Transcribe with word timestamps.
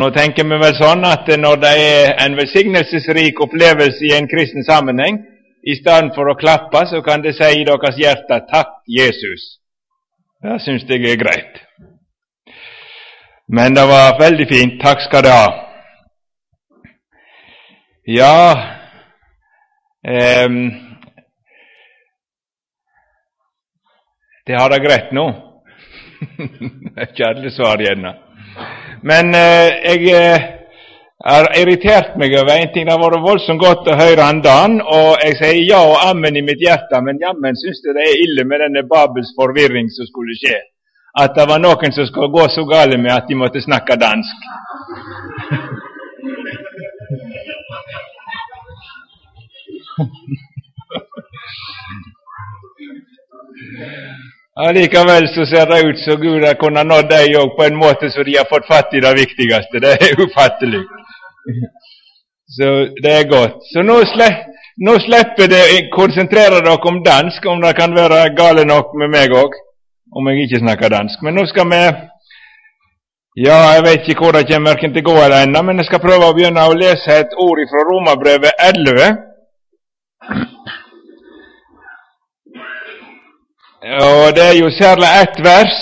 Nå 0.00 0.10
tänker 0.10 0.46
man 0.48 0.62
väl 0.62 0.78
sånn 0.78 1.02
at 1.04 1.28
eh, 1.28 1.36
når 1.36 1.58
det 1.60 1.70
er 1.76 2.14
en 2.24 2.36
velsignelsesrik 2.38 3.40
opplevelse 3.44 4.06
i 4.08 4.14
en 4.16 4.28
kristen 4.30 4.64
sammenheng, 4.64 5.18
i 5.60 5.74
stedet 5.76 6.14
for 6.16 6.30
å 6.30 6.38
klappe, 6.40 6.86
så 6.88 7.02
kan 7.04 7.20
det 7.20 7.34
si 7.36 7.48
i 7.58 7.66
deres 7.68 7.98
hjerte 8.00 8.38
'Takk, 8.48 8.70
Jesus'. 8.88 9.58
Det 10.40 10.56
syns 10.64 10.86
jeg 10.88 11.04
er 11.04 11.20
greit. 11.20 11.58
Men 13.48 13.76
det 13.76 13.84
var 13.90 14.16
veldig 14.22 14.46
fint. 14.48 14.80
Takk 14.80 15.04
skal 15.04 15.26
du 15.26 15.28
ha. 15.28 15.48
Ja 18.08 18.38
eh, 20.00 20.48
Det 24.46 24.56
har 24.56 24.72
det 24.72 24.80
greit 24.86 25.12
nå. 25.12 25.28
det 26.94 26.96
er 26.96 27.12
ikke 27.12 27.32
alle 27.34 27.52
svar, 27.52 27.84
gjerne. 27.84 28.29
Men 29.02 29.34
eh, 29.34 29.68
jeg 29.90 30.00
eh, 30.14 30.48
har 31.24 31.48
irritert 31.60 32.16
meg 32.20 32.34
over 32.40 32.52
en 32.56 32.72
ting. 32.74 32.86
Det 32.88 32.94
har 32.94 33.02
vært 33.02 33.24
voldsomt 33.24 33.62
godt 33.62 33.88
å 33.88 33.98
høre 34.00 34.26
andan, 34.26 34.80
og 34.80 35.24
jeg 35.24 35.38
sier 35.40 35.60
ja 35.68 35.80
og 35.88 36.02
ammen 36.08 36.36
i 36.36 36.44
mitt 36.46 36.62
hjerte, 36.64 37.00
men 37.04 37.20
jammen 37.22 37.58
syns 37.60 37.82
jeg 37.84 37.96
det 37.96 38.04
er 38.06 38.22
ille 38.24 38.44
med 38.48 38.64
denne 38.64 38.86
Babels 38.88 39.32
forvirring 39.38 39.88
som 39.94 40.08
skulle 40.08 40.36
skje. 40.40 40.58
At 41.20 41.34
det 41.36 41.46
var 41.50 41.58
noen 41.60 41.92
som 41.92 42.06
skulle 42.06 42.30
gå 42.32 42.44
så 42.54 42.62
gale 42.70 42.96
med 43.00 43.12
at 43.16 43.28
de 43.28 43.34
måtte 43.38 43.60
snakke 43.64 43.98
dansk. 44.00 44.36
Allikevel 54.66 55.28
så 55.34 55.44
ser 55.46 55.64
det 55.70 55.84
ut 55.88 55.98
som 56.04 56.20
Gud 56.20 56.44
har 56.46 56.56
kunnet 56.60 56.86
nå 56.86 56.98
dig 57.08 57.36
òg 57.40 57.54
på 57.56 57.64
en 57.64 57.78
måte 57.80 58.10
så 58.12 58.24
de 58.26 58.36
har 58.36 58.48
fått 58.50 58.66
fatt 58.68 58.92
i 58.94 59.00
det 59.04 59.12
viktigste. 59.16 59.80
Det 59.84 59.92
er 59.96 60.20
ufattelig. 60.24 60.82
Så 62.56 62.68
det 63.02 63.12
er 63.14 63.30
godt. 63.30 63.56
Så 63.72 63.84
nå, 63.86 63.96
slipp, 64.12 64.42
nå 64.86 64.96
slipper 65.06 65.48
det 65.54 65.62
konsentrere 65.94 66.60
dere 66.60 66.76
om 66.92 67.00
dansk, 67.06 67.46
om 67.46 67.62
det 67.64 67.76
kan 67.78 67.94
være 67.96 68.34
gale 68.36 68.66
nok 68.68 68.92
med 69.00 69.12
meg 69.14 69.32
òg, 69.42 69.56
om 70.16 70.28
jeg 70.28 70.44
ikke 70.44 70.62
snakker 70.64 70.92
dansk. 70.92 71.22
Men 71.22 71.38
nå 71.40 71.46
skal 71.52 71.70
vi 71.72 71.82
Ja, 73.46 73.56
jeg 73.76 73.82
vet 73.86 74.08
ikke 74.08 74.24
hvor 74.24 74.34
det 74.34 74.48
kommer 74.48 74.74
verken 74.74 74.92
til 74.92 75.04
å 75.04 75.08
gå 75.08 75.16
eller 75.22 75.44
ennå, 75.46 75.60
men 75.62 75.78
jeg 75.78 75.86
skal 75.88 76.02
prøve 76.02 76.26
å 76.28 76.34
begynne 76.36 76.64
å 76.66 76.74
lese 76.76 77.20
et 77.22 77.36
ord 77.38 77.60
fra 77.70 77.84
Romerbrevet 77.88 78.64
11. 78.66 79.06
Och 83.92 84.34
Det 84.34 84.42
är 84.42 84.54
ju 84.54 84.70
särskilt 84.70 85.08
ett 85.22 85.46
vers, 85.46 85.74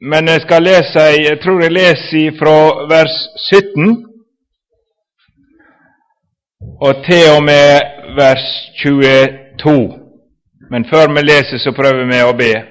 men 0.00 0.26
jag 0.26 0.42
ska 0.42 0.58
läsa, 0.58 1.10
jag 1.10 1.40
tror 1.40 1.62
jag 1.62 1.72
läser 1.72 2.38
från 2.38 2.88
vers 2.88 3.10
17 3.50 4.06
och 6.80 7.04
till 7.04 7.36
och 7.36 7.42
med 7.42 7.80
vers 8.16 8.70
22. 8.74 9.98
Men 10.70 10.84
för 10.84 11.14
vi 11.14 11.22
läser, 11.22 11.58
så 11.58 11.72
prövar 11.72 12.04
vi 12.04 12.20
att 12.20 12.38
be. 12.38 12.66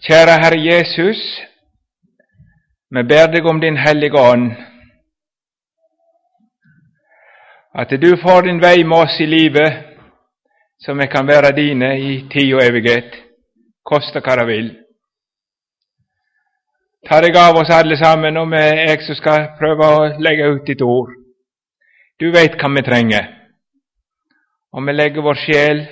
Kära 0.00 0.30
Herre 0.30 0.58
Jesus, 0.58 1.40
vi 2.90 3.02
ber 3.02 3.28
dig 3.32 3.42
om 3.42 3.60
Din 3.60 3.76
heliga 3.76 4.32
Ande. 4.32 4.56
Att 7.74 7.88
du 7.88 8.16
får 8.16 8.42
din 8.42 8.60
väg 8.60 8.86
med 8.86 8.98
oss 8.98 9.20
i 9.20 9.26
livet 9.26 9.87
som 10.78 10.98
jag 11.00 11.10
kan 11.10 11.26
bära 11.26 11.50
dina 11.50 11.96
i 11.96 12.28
tio 12.30 12.56
evighet, 12.68 13.10
kosta 13.82 14.20
hva 14.20 14.36
det. 14.36 14.74
Ta 17.08 17.20
deg 17.20 17.36
av 17.36 17.56
oss 17.56 17.70
allesammans, 17.70 18.38
om 18.38 18.52
jag 18.52 18.98
vi 19.08 19.14
ska 19.14 19.56
pröva 19.58 19.86
att 19.86 20.20
lägga 20.20 20.46
ut 20.46 20.66
ditt 20.66 20.82
ord. 20.82 21.10
Du 22.16 22.30
vet 22.30 22.58
kan 22.58 22.74
vi 22.74 22.82
tränga. 22.82 23.28
Om 24.70 24.86
vi 24.86 24.92
lägger 24.92 25.22
vår 25.22 25.34
själ 25.34 25.86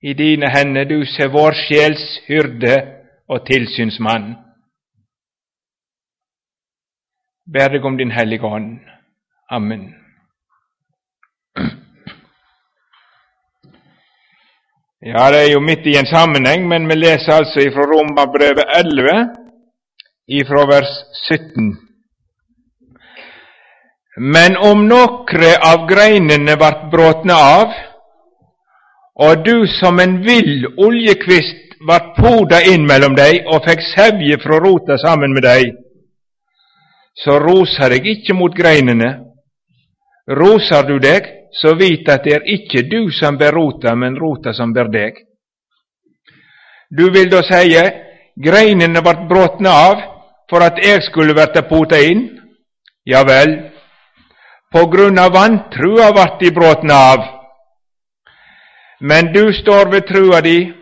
i 0.00 0.14
dina 0.14 0.46
händer, 0.46 0.84
du 0.84 1.06
ser 1.06 1.28
vår 1.28 1.52
själs 1.52 2.20
hyrde 2.26 3.04
och 3.26 3.46
tillsynsman. 3.46 4.34
Ber 7.46 7.70
dig 7.70 7.80
om 7.80 7.96
Din 7.96 8.10
heliga 8.10 8.48
ande. 8.48 8.80
Amen. 9.50 10.03
Ja, 15.06 15.30
det 15.30 15.38
är 15.38 15.48
ju 15.48 15.60
mitt 15.60 15.86
i 15.86 15.98
en 15.98 16.06
sammanhang, 16.06 16.68
men 16.68 16.88
vi 16.88 16.94
läser 16.94 17.32
alltså 17.32 17.60
ifrån 17.60 17.86
Romarbrevet 17.92 18.64
11, 18.76 19.28
ifrån 20.26 20.68
vers 20.68 20.88
17. 21.28 21.46
Men 24.16 24.56
om 24.56 24.88
några 24.88 25.72
av 25.72 25.88
greinene 25.88 26.56
vart 26.56 26.90
bråtna 26.90 27.34
av, 27.34 27.68
och 29.14 29.44
du 29.44 29.66
som 29.66 29.98
en 29.98 30.22
vill 30.22 30.66
oljekvist 30.76 31.64
vart 31.88 32.16
poda 32.16 32.62
in 32.62 32.86
mellom 32.86 33.14
dig 33.14 33.46
och 33.46 33.64
fick 33.64 33.80
sevje 33.96 34.38
från 34.38 34.64
rota 34.64 34.98
samman 34.98 35.32
med 35.32 35.42
dig, 35.42 35.74
så 37.14 37.40
rosar 37.40 37.90
jag 37.90 38.06
inte 38.06 38.32
mot 38.32 38.56
greinene. 38.56 39.20
Rosar 40.28 40.86
du 40.88 40.98
deg, 40.98 41.26
så 41.52 41.74
vit 41.76 42.08
at 42.08 42.24
det 42.24 42.34
er 42.38 42.46
ikke 42.48 42.86
du 42.88 43.12
som 43.12 43.36
ber 43.38 43.52
rota, 43.52 43.94
men 43.94 44.16
rota 44.18 44.54
som 44.56 44.72
ber 44.72 44.88
deg. 44.92 45.18
Du 46.90 47.10
vil 47.12 47.28
da 47.30 47.42
seie, 47.44 47.84
greinene 48.34 49.02
vart 49.04 49.28
brotne 49.28 49.70
av 49.70 50.00
for 50.50 50.64
at 50.64 50.80
eg 50.82 51.04
skulle 51.06 51.36
verta 51.36 51.62
pota 51.68 52.00
inn? 52.00 52.26
Ja 53.04 53.22
vel, 53.28 53.52
på 54.72 54.86
grunn 54.90 55.18
av 55.20 55.34
vantrua 55.34 56.08
vart 56.16 56.40
de 56.40 56.50
brotne 56.54 56.94
av. 56.94 57.26
Men 59.00 59.32
du 59.34 59.52
står 59.52 59.90
ved 59.92 60.06
trua 60.08 60.40
di, 60.40 60.72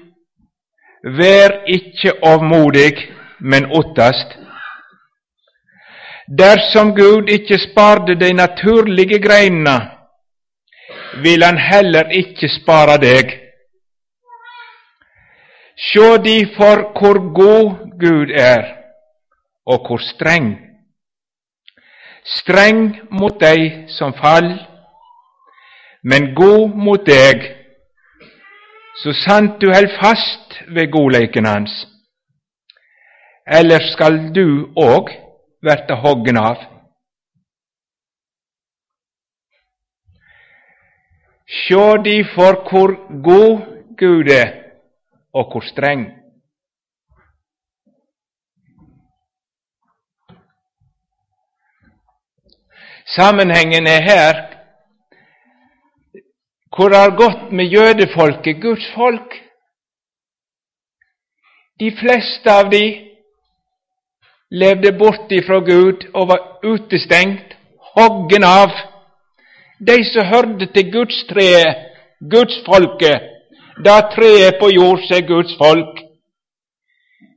vær 1.03 1.59
ikkje 1.67 2.15
avmodig, 2.23 2.95
men 3.41 3.67
ottast. 3.75 4.39
Dersom 6.29 6.95
Gud 6.95 7.31
icke 7.31 7.59
sparte 7.59 8.15
de 8.15 8.33
naturlige 8.33 9.19
greinene, 9.19 9.91
vil 11.23 11.43
han 11.43 11.59
heller 11.59 12.11
ikke 12.11 12.49
spare 12.49 12.97
deg. 13.03 13.39
Sjå 15.77 16.17
för 16.57 16.93
hvor 16.99 17.19
god 17.35 17.99
Gud 17.99 18.31
er, 18.31 18.63
og 19.67 19.87
hvor 19.87 19.99
streng. 19.99 20.59
Streng 22.25 23.01
mot 23.11 23.41
dei 23.41 23.89
som 23.89 24.15
fall, 24.15 24.59
men 26.05 26.35
god 26.35 26.69
mot 26.75 27.07
deg, 27.07 27.57
så 29.03 29.13
sant 29.13 29.61
du 29.61 29.73
held 29.73 29.91
fast 30.01 30.63
ved 30.69 30.91
godleiken 30.93 31.47
hans. 31.47 31.87
Ellers 33.47 33.93
skal 33.93 34.31
du 34.35 34.71
òg 34.77 35.11
verta 35.63 35.95
hoggen 35.95 36.37
av. 36.37 36.57
Sjå 41.47 41.87
for 42.35 42.63
hvor 42.69 42.97
god 43.23 43.97
Gud 43.99 44.31
er, 44.31 44.51
og 45.33 45.53
hvor 45.53 45.61
streng. 45.61 46.07
Sammenhengen 53.17 53.87
er 53.87 54.03
her 54.03 54.35
hvor 56.77 56.89
det 56.89 56.99
har 56.99 57.17
gått 57.17 57.51
med 57.53 57.69
jødefolket, 57.69 58.61
Guds 58.63 58.87
folk. 58.95 59.35
De 61.81 61.91
fleste 62.01 62.49
av 62.53 62.71
de 62.73 63.12
levde 64.53 64.93
bort 64.93 65.33
ifrån 65.33 65.65
Gud 65.65 66.07
och 66.15 66.29
var 66.29 66.59
utestängt, 66.63 67.45
hoggen 67.95 68.45
av 68.45 68.71
de 69.79 70.05
som 70.05 70.27
hörde 70.27 70.67
till 70.67 70.91
Guds 70.91 71.27
träd, 71.27 71.75
Guds 72.21 72.65
folke, 72.65 73.21
där 73.85 74.03
träet 74.15 74.61
på 74.61 74.71
jord 74.71 74.99
är 74.99 75.27
Guds 75.27 75.59
folk. 75.59 76.01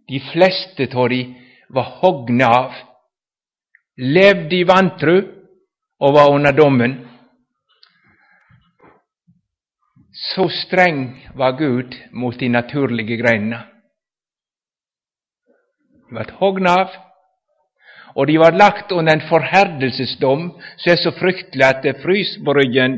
De 0.08 0.20
flesta 0.20 1.00
av 1.00 1.10
de 1.10 1.36
var 1.70 1.84
hoggna 1.84 2.48
av, 2.48 2.72
levde 3.98 4.56
i 4.56 4.64
vantru 4.64 5.18
och 6.00 6.14
var 6.14 6.36
under 6.36 6.52
domen. 6.52 7.08
Så 10.12 10.50
sträng 10.50 11.30
var 11.36 11.58
Gud 11.58 11.96
mot 12.12 12.40
de 12.40 12.50
naturliga 12.50 13.16
grenarna. 13.16 13.75
De 16.10 16.16
ble 16.16 16.26
hogna 16.40 16.76
av, 16.82 16.90
och 18.16 18.28
de 18.28 18.38
var 18.38 18.52
lagt 18.52 18.92
under 18.92 19.14
en 19.14 19.30
forherdelsesdom 19.30 20.62
som 20.76 20.92
är 20.92 20.96
så 20.96 21.12
fryktelig 21.12 21.66
att 21.66 21.84
det 21.84 22.02
fryser 22.02 22.44
på 22.44 22.54
ryggen 22.54 22.92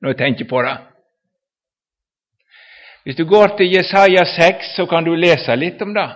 när 0.00 0.08
jag 0.08 0.18
tänker 0.18 0.44
på 0.44 0.62
det. 0.62 0.78
Hvis 3.04 3.16
du 3.16 3.24
går 3.24 3.48
till 3.48 3.72
Jesaja 3.72 4.24
6, 4.24 4.76
så 4.76 4.86
kan 4.86 5.04
du 5.04 5.16
läsa 5.16 5.54
lite 5.54 5.84
om 5.84 5.94
det. 5.94 6.10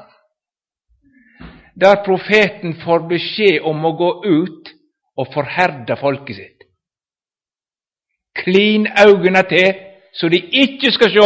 Där 1.75 2.05
profeten 2.05 2.75
får 2.75 3.01
beskjed 3.01 3.63
om 3.63 3.85
att 3.85 3.99
gå 3.99 4.25
ut 4.27 4.75
och 5.17 5.33
förhärda 5.35 5.97
folket 5.97 6.37
sitt. 6.37 6.59
Klin 8.35 8.87
ögonen 8.87 9.45
till, 9.49 9.75
så 10.13 10.29
de 10.29 10.37
inte 10.37 10.93
ska 10.93 11.05
se! 11.05 11.19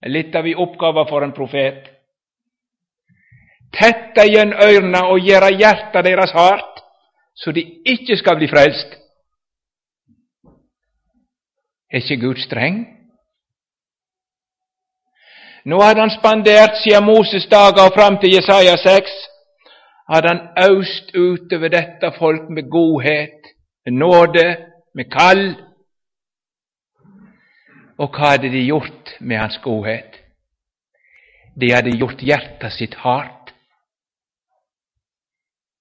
Det 0.00 0.06
är 0.06 0.10
Litt 0.10 0.34
av 0.34 0.46
en 0.46 0.56
oppgave 0.56 1.08
for 1.08 1.24
en 1.24 1.32
profet. 1.32 1.97
Tätta 3.70 4.24
igen 4.24 4.52
öronen 4.52 5.04
och 5.04 5.18
göra 5.18 5.50
hjärta 5.50 6.02
deras 6.02 6.32
hart, 6.32 6.78
så 7.34 7.52
de 7.52 7.60
icke 7.84 8.16
ska 8.16 8.34
bli 8.34 8.48
frälst. 8.48 8.88
Är 11.88 12.00
inte 12.00 12.16
Gud 12.16 12.38
sträng? 12.38 12.94
Nu 15.62 15.74
hade 15.74 16.00
han 16.00 16.10
spenderat 16.10 16.76
sina 16.76 17.00
Moses 17.00 17.48
dagar 17.48 17.86
och 17.86 17.94
fram 17.94 18.18
till 18.18 18.32
Jesaja 18.34 18.76
6 18.76 19.10
hade 20.08 20.28
han 20.28 20.70
åst 20.70 21.10
ut 21.12 21.52
över 21.52 21.68
detta 21.68 22.12
folk 22.12 22.48
med 22.48 22.68
godhet, 22.68 23.40
med 23.84 23.94
nåde, 23.94 24.68
med 24.94 25.12
kall. 25.12 25.54
Och 27.96 28.10
vad 28.18 28.28
hade 28.28 28.48
de 28.48 28.60
gjort 28.60 29.20
med 29.20 29.40
hans 29.40 29.58
godhet? 29.58 30.14
De 31.56 31.74
hade 31.74 31.90
gjort 31.90 32.22
hjärtat 32.22 32.72
sitt 32.72 32.94
hart. 32.94 33.37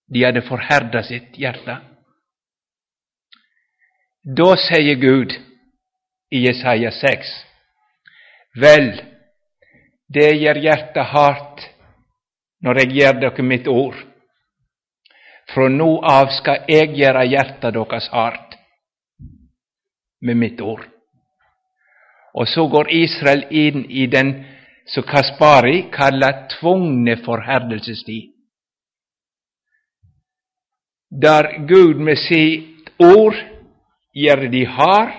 De 0.08 0.24
hade 0.24 0.42
förhärdat 0.42 1.06
sitt 1.06 1.38
hjärta. 1.38 1.82
Då 4.36 4.56
säger 4.58 4.96
Gud 4.96 5.32
i 6.30 6.40
Jesaja 6.40 6.92
6, 6.92 7.28
väl, 8.62 9.02
det 10.08 10.32
ger 10.32 10.56
hjärta 10.56 11.02
hart 11.02 11.70
når 12.62 12.76
jag 12.76 12.92
ger 12.92 13.14
dock 13.14 13.38
mitt 13.38 13.68
ord. 13.68 13.96
från 15.54 15.78
nu 15.78 15.84
av 15.84 16.28
ska 16.28 16.58
jag 16.68 16.98
göra 16.98 17.26
hjärta 17.26 17.72
deres 17.72 18.10
hardt 18.10 18.58
med 20.22 20.38
mitt 20.38 20.62
ord. 20.62 20.88
Och 22.34 22.48
så 22.48 22.68
går 22.68 22.92
Israel 22.92 23.46
in 23.50 23.86
i 23.86 24.08
den 24.08 24.46
som 24.86 25.04
Kaspari 25.04 25.86
kallar, 25.92 26.48
tvungne 26.48 27.18
förhärdelsestid 27.18 28.37
där 31.10 31.68
Gud 31.68 31.98
med 31.98 32.18
sitt 32.18 32.90
ord 32.98 33.36
ger 34.14 34.38
de 34.38 34.66
har, 34.66 35.14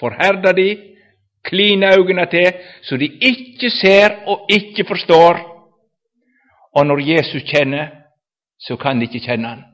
förhärdar 0.00 0.52
de, 0.52 0.96
klina 1.42 1.86
ögonen 1.86 2.28
till, 2.28 2.52
så 2.82 2.96
de 2.96 3.04
icke 3.04 3.70
ser 3.70 4.28
och 4.28 4.46
icke 4.48 4.84
förstår. 4.84 5.38
Och 6.72 6.86
när 6.86 6.98
Jesus 6.98 7.42
känner 7.42 8.04
så 8.58 8.76
kan 8.76 9.00
de 9.00 9.04
icke 9.04 9.18
känna 9.18 9.48
han. 9.48 9.64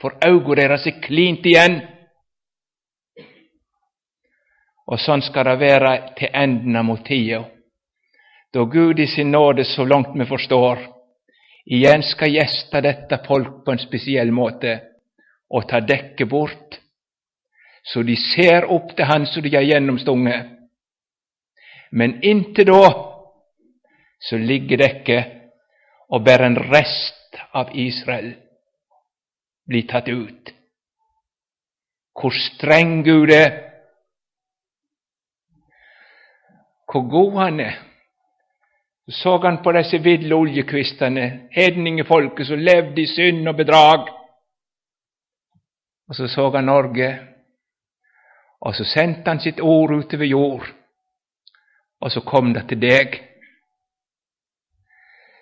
för 0.00 0.12
ögonen 0.20 0.56
deres 0.56 0.86
er 0.86 1.00
klint 1.00 1.46
igen. 1.46 1.80
Och 4.86 5.00
sånn 5.00 5.22
ska 5.22 5.42
det 5.44 5.56
vara 5.56 6.08
till 6.14 6.28
änden 6.32 6.76
av 6.76 6.84
mot 6.84 7.08
Då 8.52 8.64
Gud 8.64 9.00
i 9.00 9.06
sin 9.06 9.30
nåde, 9.30 9.64
så 9.64 9.84
långt 9.84 10.08
vi 10.14 10.26
förstår 10.26 10.95
Igen 11.66 12.02
ska 12.02 12.26
gästa 12.26 12.80
detta 12.80 13.24
folk 13.24 13.64
på 13.64 13.72
en 13.72 13.78
speciell 13.78 14.30
måte 14.30 14.82
och 15.48 15.68
ta 15.68 15.80
däcket 15.80 16.28
bort, 16.28 16.80
så 17.82 18.02
de 18.02 18.16
ser 18.16 18.64
upp 18.64 18.96
till 18.96 19.04
Han 19.04 19.26
som 19.26 19.42
de 19.42 19.56
är 19.56 19.60
gjennomstunget. 19.60 20.46
Men 21.90 22.22
inte 22.22 22.64
då 22.64 23.12
så 24.18 24.36
ligger 24.36 24.76
däcket 24.76 25.26
och 26.08 26.22
bär 26.22 26.42
en 26.42 26.56
rest 26.56 27.36
av 27.50 27.70
Israel 27.74 28.34
blir 29.66 29.82
tatt 29.82 30.08
ut. 30.08 30.54
Hur 32.22 32.30
sträng 32.30 33.02
Gud 33.02 33.30
är, 33.30 33.72
hur 36.92 37.00
god 37.00 37.34
Han 37.34 37.60
är. 37.60 37.95
Så 39.06 39.12
såg 39.12 39.44
han 39.44 39.62
på 39.62 39.72
dessa 39.72 39.98
ville 39.98 40.34
oljekvistarna, 40.34 41.30
hedningefolket 41.50 42.46
som 42.46 42.58
levde 42.58 43.00
i 43.00 43.06
synd 43.06 43.48
och 43.48 43.54
bedrag. 43.54 44.08
Och 46.08 46.16
så 46.16 46.28
såg 46.28 46.54
han 46.54 46.66
Norge, 46.66 47.26
Och 48.58 48.74
så 48.74 48.84
sände 48.84 49.22
han 49.24 49.40
sitt 49.40 49.60
ord 49.60 49.94
ut 49.94 50.14
över 50.14 50.24
jord, 50.24 50.62
Och 52.00 52.12
så 52.12 52.20
kom 52.20 52.52
det 52.52 52.68
till 52.68 52.80
dig. 52.80 53.22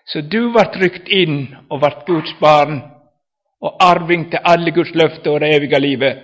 Så 0.05 0.21
du 0.21 0.53
vart 0.53 0.75
tryckt 0.75 1.09
in 1.09 1.57
och 1.69 1.81
vart 1.81 2.07
Guds 2.07 2.39
barn 2.39 2.81
och 3.61 3.85
arving 3.85 4.31
till 4.31 4.39
alla 4.43 4.71
Guds 4.71 4.95
löfte 4.95 5.31
och 5.31 5.41
det 5.41 5.57
eviga 5.57 5.79
livet. 5.79 6.19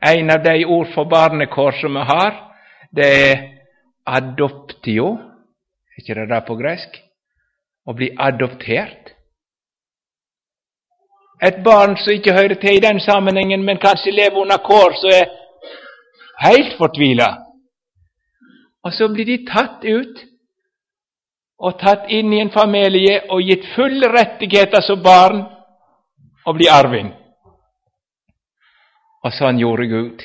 En 0.00 0.30
av 0.30 0.42
de 0.42 0.64
ord 0.64 0.86
för 0.86 1.04
barnekår 1.04 1.72
som 1.72 1.96
jag 1.96 2.04
har, 2.04 2.52
det 2.90 3.30
är 3.30 3.55
adoptio. 4.06 5.18
Er 6.08 6.14
det 6.14 6.26
där 6.26 6.40
på 6.40 6.56
gresk? 6.56 7.02
Å 7.86 7.92
bli 7.92 8.10
adoptert. 8.18 9.12
Ett 11.42 11.64
barn 11.64 11.96
som 11.96 12.12
inte 12.12 12.32
hörde 12.32 12.54
till 12.54 12.76
i 12.76 12.80
den 12.80 13.00
sammanhangen, 13.00 13.64
men 13.64 13.78
kanske 13.78 14.10
lever 14.10 14.40
under 14.42 14.58
kår 14.58 14.92
så 14.92 15.06
är 15.06 15.26
helt 16.36 16.78
fortvila. 16.78 17.46
Och 18.82 18.94
så 18.94 19.08
blir 19.08 19.24
de 19.24 19.38
tatt 19.38 19.84
ut 19.84 20.24
och 21.58 21.78
tatt 21.78 22.10
in 22.10 22.32
i 22.32 22.40
en 22.40 22.50
familj 22.50 23.18
och 23.18 23.42
gett 23.42 23.64
full 23.64 24.02
rättigheter 24.02 24.80
som 24.80 25.02
barn 25.02 25.44
och 26.44 26.54
bli 26.54 26.68
arving. 26.68 27.12
Och 29.22 29.34
sånn 29.34 29.58
gjorde 29.58 29.86
Gud. 29.86 30.22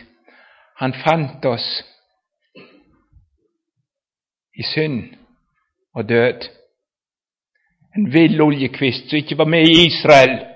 Han 0.76 0.94
fant 0.94 1.46
oss 1.46 1.84
i 4.54 4.64
synd 4.64 5.18
och 5.94 6.06
död. 6.06 6.46
En 7.96 8.10
vild 8.10 8.42
oljekvist 8.42 9.10
som 9.10 9.18
inte 9.18 9.36
var 9.36 9.46
med 9.46 9.64
i 9.64 9.86
Israel, 9.86 10.48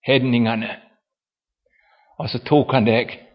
Hedningarna. 0.00 0.76
Och 2.18 2.30
så 2.30 2.38
tog 2.38 2.72
han 2.72 2.84
dig 2.84 3.28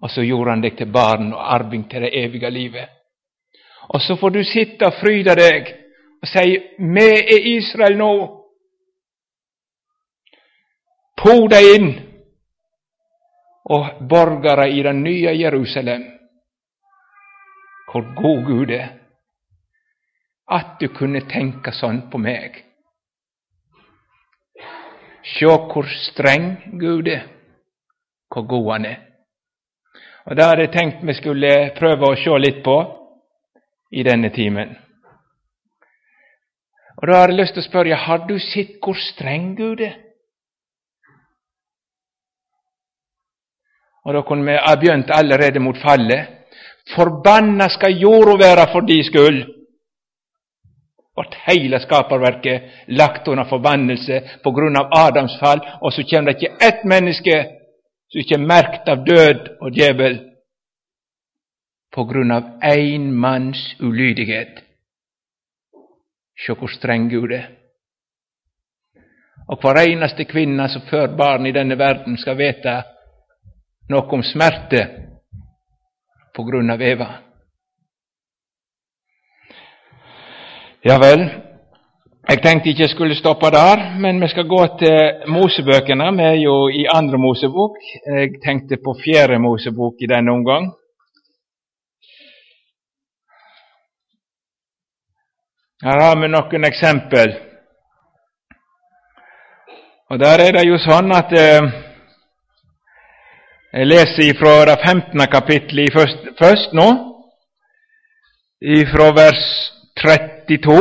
och 0.00 0.10
så 0.10 0.22
gjorde 0.22 0.50
han 0.50 0.60
dig 0.60 0.76
till 0.76 0.92
barn 0.92 1.32
och 1.32 1.52
arving 1.52 1.84
till 1.84 2.00
det 2.00 2.24
eviga 2.24 2.50
livet. 2.50 2.88
Och 3.88 4.02
så 4.02 4.16
får 4.16 4.30
du 4.30 4.44
sitta 4.44 4.88
och 4.88 4.94
fryda 4.94 5.34
dig 5.34 5.84
och 6.22 6.28
säga 6.28 6.60
med 6.78 7.18
i 7.18 7.56
Israel 7.56 7.96
nu! 7.96 8.28
På 11.16 11.48
dig 11.48 11.76
in! 11.76 12.00
Och 13.64 13.86
borgare 14.00 14.70
i 14.70 14.82
det 14.82 14.92
nya 14.92 15.32
Jerusalem. 15.32 16.17
Hvor 17.90 18.14
god 18.22 18.44
Gud 18.44 18.70
er. 18.70 18.88
At 20.50 20.78
du 20.80 20.88
kunne 20.88 21.20
tenke 21.28 21.72
sånn 21.72 22.06
på 22.10 22.20
meg. 22.20 22.64
Sjå 25.28 25.50
hvor 25.68 25.88
streng 26.08 26.78
Gud 26.80 27.08
er, 27.08 27.26
hvor 28.32 28.46
god 28.48 28.72
Han 28.72 28.84
er. 28.84 28.98
Og 30.26 30.36
Det 30.36 30.44
hadde 30.44 30.64
jeg 30.66 30.72
tenkt 30.72 31.04
vi 31.04 31.14
skulle 31.16 31.52
prøve 31.76 32.08
å 32.08 32.16
se 32.16 32.38
litt 32.38 32.62
på 32.64 32.76
i 33.92 34.04
denne 34.04 34.30
timen. 34.30 34.76
Og 36.98 37.08
Da 37.08 37.20
har 37.20 37.28
jeg 37.28 37.38
lyst 37.40 37.54
til 37.56 37.62
å 37.62 37.68
spørre 37.68 38.00
har 38.06 38.26
du 38.28 38.38
sett 38.38 38.78
hvor 38.82 38.96
streng 38.96 39.54
Gud 39.56 39.80
er? 39.80 39.96
Og 44.04 44.14
Da 44.14 44.22
kunne 44.22 44.44
vi 44.48 44.56
ha 44.56 44.74
begynt 44.76 45.10
allerede 45.10 45.60
mot 45.60 45.76
fallet. 45.76 46.37
Forbanna 46.96 47.68
ska 47.68 47.88
jord 47.88 48.28
vara 48.28 48.72
för 48.72 48.80
din 48.80 49.04
skull. 49.04 49.54
Vårt 51.16 51.34
hela 51.34 51.80
skaparverket 51.80 52.62
lagt 52.86 53.28
under 53.28 53.44
förbannelse 53.44 54.30
på 54.42 54.50
grund 54.50 54.76
av 54.76 54.88
Adams 54.90 55.38
fall, 55.38 55.60
och 55.80 55.94
så 55.94 56.02
kommer 56.02 56.22
det 56.22 56.30
ikke 56.32 56.66
ett 56.68 56.84
människa 56.84 57.44
som 58.08 58.20
inte 58.20 58.34
är 58.34 58.38
märkt 58.38 58.88
av 58.88 59.04
död 59.04 59.56
och 59.60 59.70
djävul. 59.70 60.28
på 61.90 62.04
grund 62.04 62.32
av 62.32 62.58
en 62.62 63.14
mans 63.14 63.76
olydighet, 63.80 64.64
Se 66.46 66.52
Och 66.52 66.70
streng 66.70 67.08
Gud 67.08 67.32
er. 67.32 67.48
Og 69.48 69.58
hver 69.60 70.68
som 70.68 70.82
för 70.82 71.16
barn 71.16 71.46
i 71.46 71.52
denna 71.52 71.74
världen 71.74 72.16
ska 72.16 72.34
veta 72.34 72.84
något 73.88 74.12
om 74.12 74.22
smärta 74.22 74.86
på 76.38 76.44
grund 76.44 76.70
av 76.70 76.82
Eva. 76.82 77.08
Javäl, 80.82 81.30
jag 82.26 82.42
tänkte 82.42 82.70
att 82.70 82.78
jag 82.78 82.90
skulle 82.90 83.14
stoppa 83.14 83.50
där, 83.50 84.00
men 84.00 84.20
vi 84.20 84.28
ska 84.28 84.42
gå 84.42 84.78
till 84.78 84.98
Moseböckerna, 85.26 86.10
Vi 86.10 86.22
är 86.22 86.34
ju 86.34 86.80
i 86.80 86.88
Andra 86.88 87.18
Mosebok. 87.18 87.76
Jag 88.04 88.40
tänkte 88.40 88.76
på 88.76 88.94
Fjärde 88.94 89.38
Mosebok 89.38 89.94
i 90.02 90.06
denna 90.06 90.32
omgång. 90.32 90.72
Här 95.84 96.00
har 96.00 96.22
vi 96.22 96.28
några 96.28 96.68
exempel. 96.68 97.34
Och 100.08 100.18
där 100.18 100.48
är 100.48 100.52
det 100.52 100.62
ju 100.62 100.78
så 100.78 100.90
att 100.90 101.32
eh, 101.32 101.87
Jeg 103.72 103.86
leser 103.86 104.22
ifrån 104.30 104.68
det 104.68 104.78
15. 104.86 105.20
kapittelet 105.32 105.92
først, 105.92 106.20
først 106.38 106.72
nå, 106.72 106.88
fra 108.92 109.08
vers 109.18 109.42
32. 110.00 110.78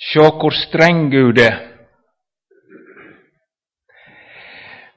Sjå 0.00 0.30
hvor 0.40 0.56
streng 0.62 1.10
Gud 1.12 1.44
er. 1.44 1.60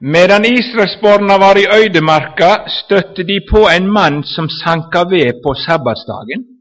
Medan 0.00 0.44
israelsborna 0.48 1.36
var 1.44 1.60
i 1.60 1.68
øydemarka, 1.78 2.50
støtte 2.80 3.22
de 3.22 3.40
på 3.52 3.68
en 3.76 3.92
mann 3.92 4.24
som 4.24 4.48
sanka 4.48 5.04
ved 5.12 5.44
på 5.44 5.54
sabbatsdagen. 5.66 6.55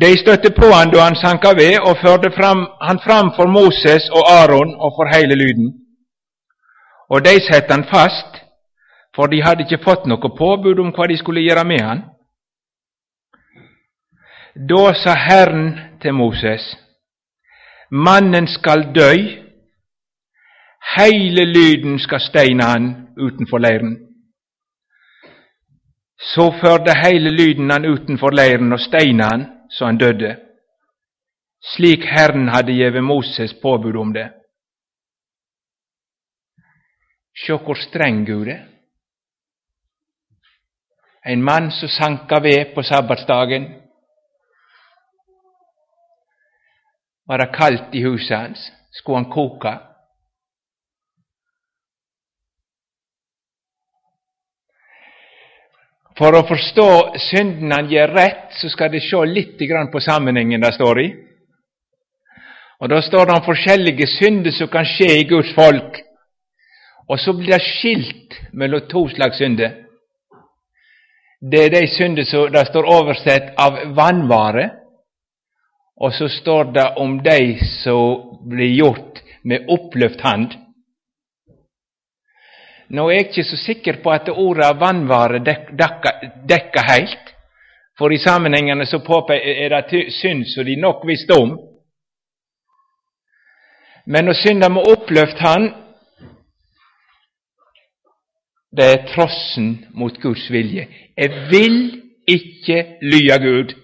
De 0.00 0.16
stötte 0.16 0.50
på 0.50 0.66
han 0.66 0.90
då 0.90 0.98
han 0.98 1.16
sankade 1.16 1.54
ved, 1.54 1.80
och 1.80 1.98
förde 1.98 2.30
fram, 2.30 2.66
han 2.80 2.98
framför 2.98 3.46
Moses 3.46 4.10
och 4.10 4.30
Aron 4.30 4.74
och 4.74 4.96
för 4.96 5.06
hela 5.14 5.34
lyden. 5.34 5.72
Och 7.08 7.22
de 7.22 7.40
satte 7.40 7.74
han 7.74 7.84
fast, 7.84 8.32
för 9.16 9.28
de 9.28 9.40
hade 9.40 9.62
inte 9.62 9.78
fått 9.78 10.06
något 10.06 10.38
påbud 10.38 10.80
om 10.80 10.90
vad 10.96 11.08
de 11.08 11.16
skulle 11.16 11.40
göra 11.40 11.64
med 11.64 11.80
han. 11.80 12.02
Då 14.68 14.94
sa 14.94 15.10
Herren 15.10 15.78
till 16.00 16.12
Moses, 16.12 16.76
mannen 17.90 18.46
skall 18.46 18.92
dö, 18.92 19.14
hela 20.96 21.44
lyden 21.44 21.98
ska 21.98 22.18
stena 22.18 22.64
han 22.64 23.08
utanför 23.16 23.58
leiren. 23.58 23.96
Så 26.34 26.52
förde 26.52 26.92
hela 27.04 27.30
lyden 27.30 27.70
han 27.70 27.84
utanför 27.84 28.32
leiren 28.32 28.72
och 28.72 28.80
stenade 28.80 29.30
han, 29.30 29.53
så 29.74 29.86
han 29.86 29.98
døde, 29.98 30.36
slik 31.74 32.04
Herren 32.06 32.48
hadde 32.48 32.76
gjeve 32.76 33.02
Moses 33.02 33.54
påbud 33.62 33.96
om 33.96 34.12
det. 34.14 34.28
Sjå 37.34 37.58
hvor 37.58 37.74
streng 37.74 38.22
Gud 38.26 38.48
er. 38.48 38.62
En 41.26 41.42
mann 41.42 41.70
som 41.72 41.88
sanka 41.88 42.38
ved 42.44 42.74
på 42.74 42.82
sabbatsdagen. 42.82 43.64
Var 47.26 47.36
det 47.38 47.54
kaldt 47.56 47.94
i 47.94 48.04
huset 48.04 48.36
hans, 48.38 48.72
skulle 48.92 49.18
han 49.18 49.30
koka? 49.32 49.78
For 56.18 56.36
å 56.36 56.44
forstå 56.46 56.88
synden 57.30 57.72
han 57.74 57.90
gjør 57.90 58.12
rett, 58.14 58.50
så 58.60 58.70
skal 58.70 58.92
de 58.92 59.00
se 59.02 59.18
litt 59.26 59.58
på 59.92 60.00
sammenhengen 60.00 60.60
det 60.62 60.74
står 60.74 61.00
i. 61.02 61.08
Og 62.80 62.90
Da 62.90 63.00
står 63.02 63.26
det 63.26 63.34
om 63.34 63.46
forskjellige 63.46 64.06
synder 64.06 64.52
som 64.52 64.68
kan 64.68 64.84
skje 64.84 65.10
i 65.20 65.24
Guds 65.24 65.54
folk. 65.54 66.00
Og 67.08 67.18
så 67.18 67.32
blir 67.32 67.52
det 67.52 67.62
skilt 67.62 68.34
mellom 68.52 68.86
to 68.88 69.08
slags 69.08 69.38
synder. 69.38 69.84
Det 71.40 71.64
er 71.64 71.70
de 71.70 71.86
synder 71.86 72.24
som 72.24 72.52
det 72.52 72.66
står 72.66 72.88
oversett 72.88 73.52
av 73.60 73.76
vanvare, 73.96 74.70
og 76.00 76.12
så 76.12 76.28
står 76.28 76.72
det 76.72 76.86
om 76.96 77.18
de 77.22 77.58
som 77.82 78.38
blir 78.48 78.72
gjort 78.78 79.20
med 79.44 79.68
oppløft 79.68 80.20
hand. 80.20 80.54
Nå 82.88 83.06
er 83.08 83.14
jeg 83.14 83.26
ikke 83.28 83.44
så 83.44 83.56
sikker 83.56 84.02
på 84.02 84.10
at 84.12 84.28
ordet 84.28 84.80
vannvare 84.80 85.40
dekker 86.48 86.90
helt, 86.92 87.30
for 87.98 88.12
i 88.12 88.18
sammenhengene 88.18 88.86
så 88.86 88.98
er 89.30 89.80
det 89.90 90.12
synd 90.12 90.44
som 90.44 90.64
de 90.64 90.76
nok 90.76 91.06
visste 91.06 91.32
om. 91.32 91.58
Men 94.06 94.24
når 94.24 94.32
synda 94.32 94.68
må 94.68 94.82
oppløfte 94.82 95.40
han, 95.40 95.70
det 98.76 98.84
er 98.84 99.06
trossen 99.14 99.86
mot 99.94 100.20
Guds 100.20 100.50
vilje. 100.50 100.88
Jeg 101.16 101.30
vil 101.50 102.02
ikke 102.28 102.98
lye 103.02 103.38
Gud. 103.38 103.74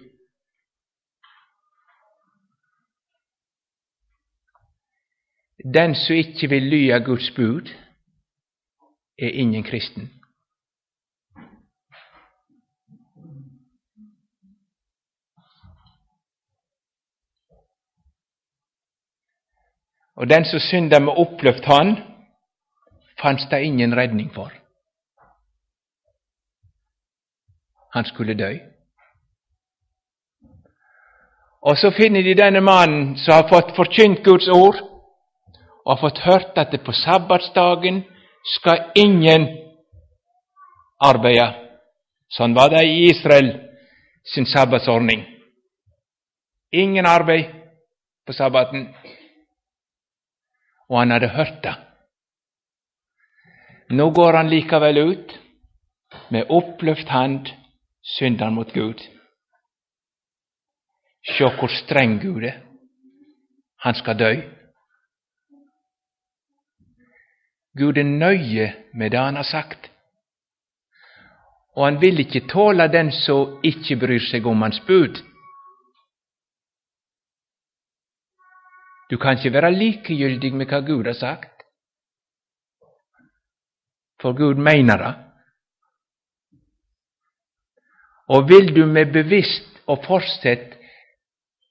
Den 5.75 5.95
som 5.95 6.17
ikke 6.17 6.49
vil 6.49 6.63
lye 6.63 6.99
Guds 7.05 7.31
bud, 7.37 7.71
är 9.21 9.31
ingen 9.31 9.63
kristen. 9.63 10.11
Og 20.17 20.29
den 20.29 20.45
som 20.45 20.61
synder 20.61 21.01
med 21.01 21.13
oppløft 21.17 21.65
hand 21.65 21.97
fantes 23.23 23.47
det 23.51 23.63
ingen 23.63 23.97
redning 23.97 24.35
for. 24.35 24.53
Han 27.95 28.05
skulle 28.05 28.35
dø. 28.35 28.59
Og 31.63 31.77
så 31.77 31.91
finner 31.97 32.23
de 32.23 32.35
denne 32.35 32.61
mannen 32.61 33.17
som 33.19 33.35
har 33.35 33.49
fått 33.49 33.77
forkynt 33.77 34.25
Guds 34.25 34.49
ord, 34.49 34.77
og 35.85 35.97
har 35.97 36.01
fått 36.01 36.19
hørt 36.25 36.57
at 36.57 36.73
det 36.73 36.85
på 36.85 36.93
sabbatsdagen 36.93 38.05
Ska 38.43 38.93
ingen 38.95 39.49
arbeta? 40.99 41.55
Så 42.29 42.49
var 42.49 42.71
det 42.71 42.85
i 42.85 43.11
Israel 43.11 43.71
sin 44.35 44.47
sabbatsordning. 44.47 45.27
Ingen 46.71 47.07
arbete 47.07 47.55
på 48.27 48.33
sabbaten. 48.33 48.95
Och 50.89 50.99
han 50.99 51.11
hade 51.11 51.29
hört 51.29 51.63
det. 51.63 51.77
Nu 53.89 54.11
går 54.11 54.33
han 54.33 54.51
likevel 54.51 54.99
ut 54.99 55.39
med 56.29 56.51
upplyft 56.51 57.09
hand, 57.09 57.49
synder 58.03 58.51
mot 58.51 58.73
Gud. 58.73 59.01
Sjå 61.23 61.49
hvor 61.49 61.69
sträng 61.69 62.19
Gud. 62.19 62.53
Han 63.77 63.95
ska 63.95 64.15
dö. 64.15 64.60
Gud 67.73 67.99
är 67.99 68.05
nöje 68.05 68.77
med 68.93 69.11
det 69.11 69.19
han 69.19 69.37
har 69.37 69.43
sagt. 69.43 69.91
och 71.73 71.85
han 71.85 71.99
vill 71.99 72.21
inte 72.21 72.41
tåla 72.41 72.89
den 72.89 73.13
som 73.13 73.61
inte 73.63 73.97
bryr 73.97 74.19
sig 74.19 74.45
om 74.45 74.63
hans 74.63 74.87
bud. 74.87 75.19
Du 79.09 79.17
kan 79.17 79.33
inte 79.37 79.51
vara 79.51 79.71
likegyldig 79.71 80.55
med 80.55 80.69
vad 80.71 80.87
Gud 80.87 81.07
har 81.07 81.15
sagt, 81.15 81.63
för 84.21 84.33
Gud 84.33 84.59
menar 84.59 84.99
det. 84.99 85.15
Och 88.27 88.51
vill 88.51 88.75
du 88.75 88.87
med 88.87 89.13
bevisst 89.13 89.69
och 89.85 90.05
fortsätt 90.05 90.79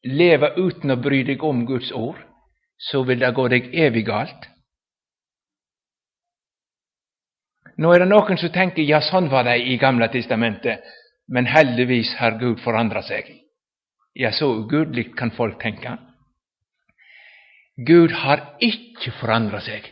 leva 0.04 0.54
utan 0.54 0.92
att 0.92 1.02
bry 1.02 1.24
dig 1.24 1.40
om 1.40 1.66
Guds 1.66 1.92
ord, 1.92 2.18
så 2.78 3.04
vill 3.04 3.20
det 3.20 3.32
gå 3.32 3.48
dig 3.48 3.70
evigt 3.74 4.08
galt. 4.08 4.59
Nå 7.80 7.94
er 7.94 8.04
det 8.04 8.10
noen 8.12 8.38
som 8.40 8.52
tenker 8.52 8.84
ja, 8.84 9.00
sånn 9.00 9.30
var 9.32 9.46
det 9.48 9.56
i 9.72 9.78
Gamla 9.80 10.10
testamentet, 10.12 10.84
men 11.32 11.48
heldigvis 11.48 12.16
har 12.20 12.36
Gud 12.42 12.60
forandra 12.60 13.02
seg. 13.08 13.30
Ja, 14.20 14.34
så 14.36 14.50
ugudelig 14.52 15.14
kan 15.16 15.32
folk 15.32 15.62
tenke. 15.62 15.94
Gud 17.88 18.12
har 18.12 18.58
ikke 18.60 19.14
forandra 19.22 19.62
seg. 19.64 19.86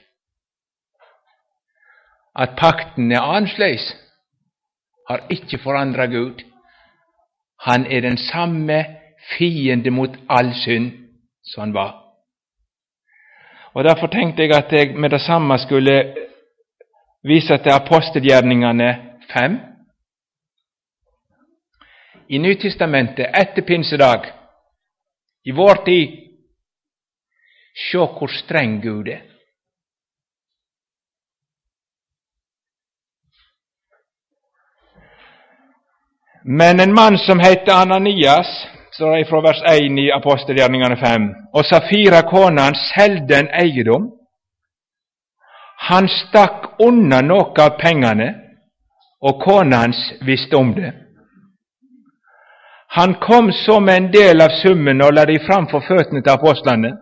At 2.36 2.58
pakten 2.60 3.12
er 3.12 3.24
annerledes, 3.24 3.88
har 5.08 5.24
ikke 5.32 5.62
forandra 5.63 6.10
Gud. 6.12 6.44
Han 7.63 7.88
er 7.88 8.03
den 8.03 8.20
samme 8.20 8.84
fiende 9.32 9.91
mot 9.96 10.17
all 10.27 10.51
synd 10.60 10.91
som 11.48 11.63
han 11.63 11.74
var. 11.74 11.96
Og 13.74 13.84
Derfor 13.84 14.12
tenkte 14.12 14.44
jeg 14.44 14.56
at 14.58 14.74
jeg 14.74 14.96
med 14.98 15.10
det 15.10 15.22
samme 15.22 15.58
skulle 15.58 16.26
viser 17.27 17.57
til 17.57 17.75
apostelgjerningene 17.75 18.89
5. 19.34 19.57
I 22.29 22.38
Nytestamentet 22.38 23.31
etter 23.41 23.65
pinsedag, 23.67 24.27
i 25.46 25.51
vår 25.51 25.84
tid, 25.86 26.15
se 27.77 27.98
hvor 27.98 28.31
streng 28.31 28.81
Gud 28.84 29.07
er. 29.07 29.24
Men 36.48 36.79
en 36.79 36.93
mann 36.96 37.17
som 37.17 37.39
heter 37.39 37.75
Ananias, 37.75 38.48
står 38.93 39.15
det 39.15 39.27
fra 39.29 39.41
vers 39.43 39.62
1 39.72 40.00
i 40.00 40.10
apostelgjerningene 40.15 40.98
5, 40.98 41.25
og 41.53 41.65
Safira 41.65 42.22
kona 42.29 42.69
hans 42.69 42.86
solgte 42.96 43.39
en 43.39 43.51
eiendom 43.63 44.16
han 45.77 46.07
stakk 46.10 46.79
unna 46.81 47.22
noe 47.22 47.53
av 47.62 47.77
pengene 47.79 48.27
og 49.22 49.41
kona 49.43 49.84
hans 49.86 50.00
visste 50.25 50.57
om 50.57 50.74
det. 50.75 50.93
Han 52.98 53.13
kom 53.22 53.51
så 53.51 53.79
med 53.79 53.98
en 53.98 54.12
del 54.12 54.41
av 54.41 54.55
summen 54.62 55.01
og 55.01 55.13
la 55.13 55.25
de 55.25 55.38
fram 55.46 55.67
for 55.72 55.86
føttene 55.86 56.24
til 56.24 56.34
apostlene. 56.34 56.93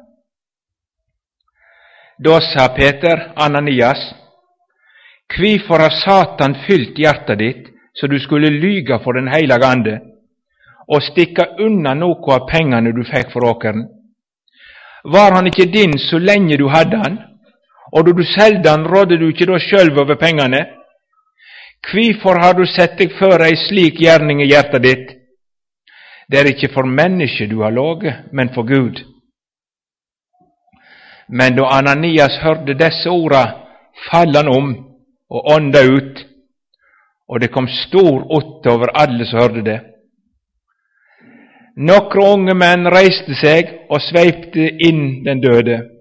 Da 2.19 2.39
sa 2.41 2.67
Peter, 2.75 3.31
Ananias, 3.35 4.01
Kvifor 5.35 5.81
har 5.81 5.95
Satan 6.03 6.55
fylt 6.67 6.99
hjertet 6.99 7.39
ditt 7.39 7.71
så 7.95 8.07
du 8.07 8.19
skulle 8.19 8.49
lyge 8.49 8.99
for 9.03 9.13
Den 9.13 9.27
hellige 9.27 9.65
ande 9.65 9.95
og 10.87 11.01
stikke 11.01 11.47
unna 11.65 11.95
noe 11.97 12.33
av 12.35 12.45
pengene 12.49 12.91
du 12.93 13.01
fikk 13.07 13.31
for 13.33 13.47
åkeren? 13.49 13.87
Var 15.05 15.31
han 15.33 15.47
ikke 15.47 15.71
din 15.71 15.97
så 15.97 16.19
lenge 16.19 16.57
du 16.57 16.67
hadde 16.69 16.97
han, 16.97 17.17
og 17.95 18.05
da 18.05 18.11
du 18.11 18.23
solgte 18.27 18.69
han, 18.69 18.87
rådde 18.87 19.19
du 19.19 19.29
ikke 19.29 19.47
da 19.47 19.59
sjølv 19.59 19.99
over 20.03 20.17
pengene? 20.19 20.65
Kvifor 21.87 22.39
har 22.43 22.53
du 22.57 22.65
sett 22.67 22.97
deg 22.99 23.13
for 23.19 23.39
ei 23.45 23.55
slik 23.67 24.01
gjerning 24.01 24.41
i 24.43 24.49
hjertet 24.49 24.83
ditt? 24.83 25.11
Det 26.27 26.39
er 26.39 26.49
ikke 26.49 26.73
for 26.73 26.89
mennesket 26.89 27.51
du 27.51 27.61
har 27.61 27.71
ligget, 27.71 28.25
men 28.33 28.49
for 28.55 28.67
Gud. 28.67 28.99
Men 31.29 31.55
da 31.55 31.69
Ananias 31.77 32.39
hørte 32.43 32.75
disse 32.77 33.09
orda, 33.09 33.43
falt 34.09 34.35
han 34.35 34.49
om 34.51 34.71
og 35.29 35.51
ånda 35.55 35.81
ut, 35.85 36.25
og 37.29 37.41
det 37.41 37.51
kom 37.53 37.67
stor 37.67 38.25
åtte 38.37 38.69
over 38.69 38.91
alle 38.93 39.25
som 39.25 39.39
hørte 39.39 39.63
det. 39.65 39.79
Nokre 41.77 42.27
unge 42.33 42.53
menn 42.55 42.87
reiste 42.91 43.35
seg 43.39 43.71
og 43.89 44.01
sveipte 44.01 44.67
inn 44.87 45.23
den 45.25 45.41
døde. 45.43 45.94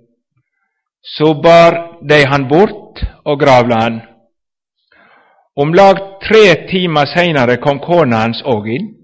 Så 1.07 1.35
bar 1.35 1.99
de 2.09 2.25
han 2.25 2.49
bort 2.49 3.01
och 3.25 3.41
gravlade 3.41 3.83
han. 3.83 4.01
Omlag 5.57 6.21
tre 6.21 6.69
timmar 6.69 7.07
senare 7.07 7.57
kom 7.57 7.79
konan 7.79 8.21
hans 8.21 8.43
òg 8.43 8.69
inn. 8.69 8.95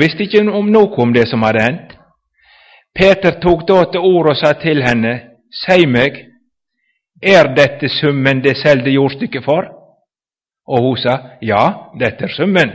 Visste 0.00 0.22
inte 0.22 0.50
om 0.50 0.72
något 0.72 0.98
om 0.98 1.12
det 1.12 1.26
som 1.26 1.42
hade 1.42 1.62
hänt. 1.62 1.90
Peter 2.98 3.32
tog 3.40 3.66
då 3.66 3.84
till 3.84 4.00
ord 4.00 4.28
och 4.28 4.36
sa 4.36 4.54
till 4.54 4.82
henne, 4.82 5.22
säg 5.66 5.86
mig, 5.86 6.26
är 7.20 7.54
detta 7.54 7.88
summen 7.88 8.42
det 8.42 8.54
säljde 8.54 8.90
jordstycket 8.90 9.44
för? 9.44 9.68
Och 10.66 10.78
hon 10.78 10.96
sa, 10.96 11.30
Ja, 11.40 11.92
detta 11.98 12.24
är 12.24 12.28
summen. 12.28 12.70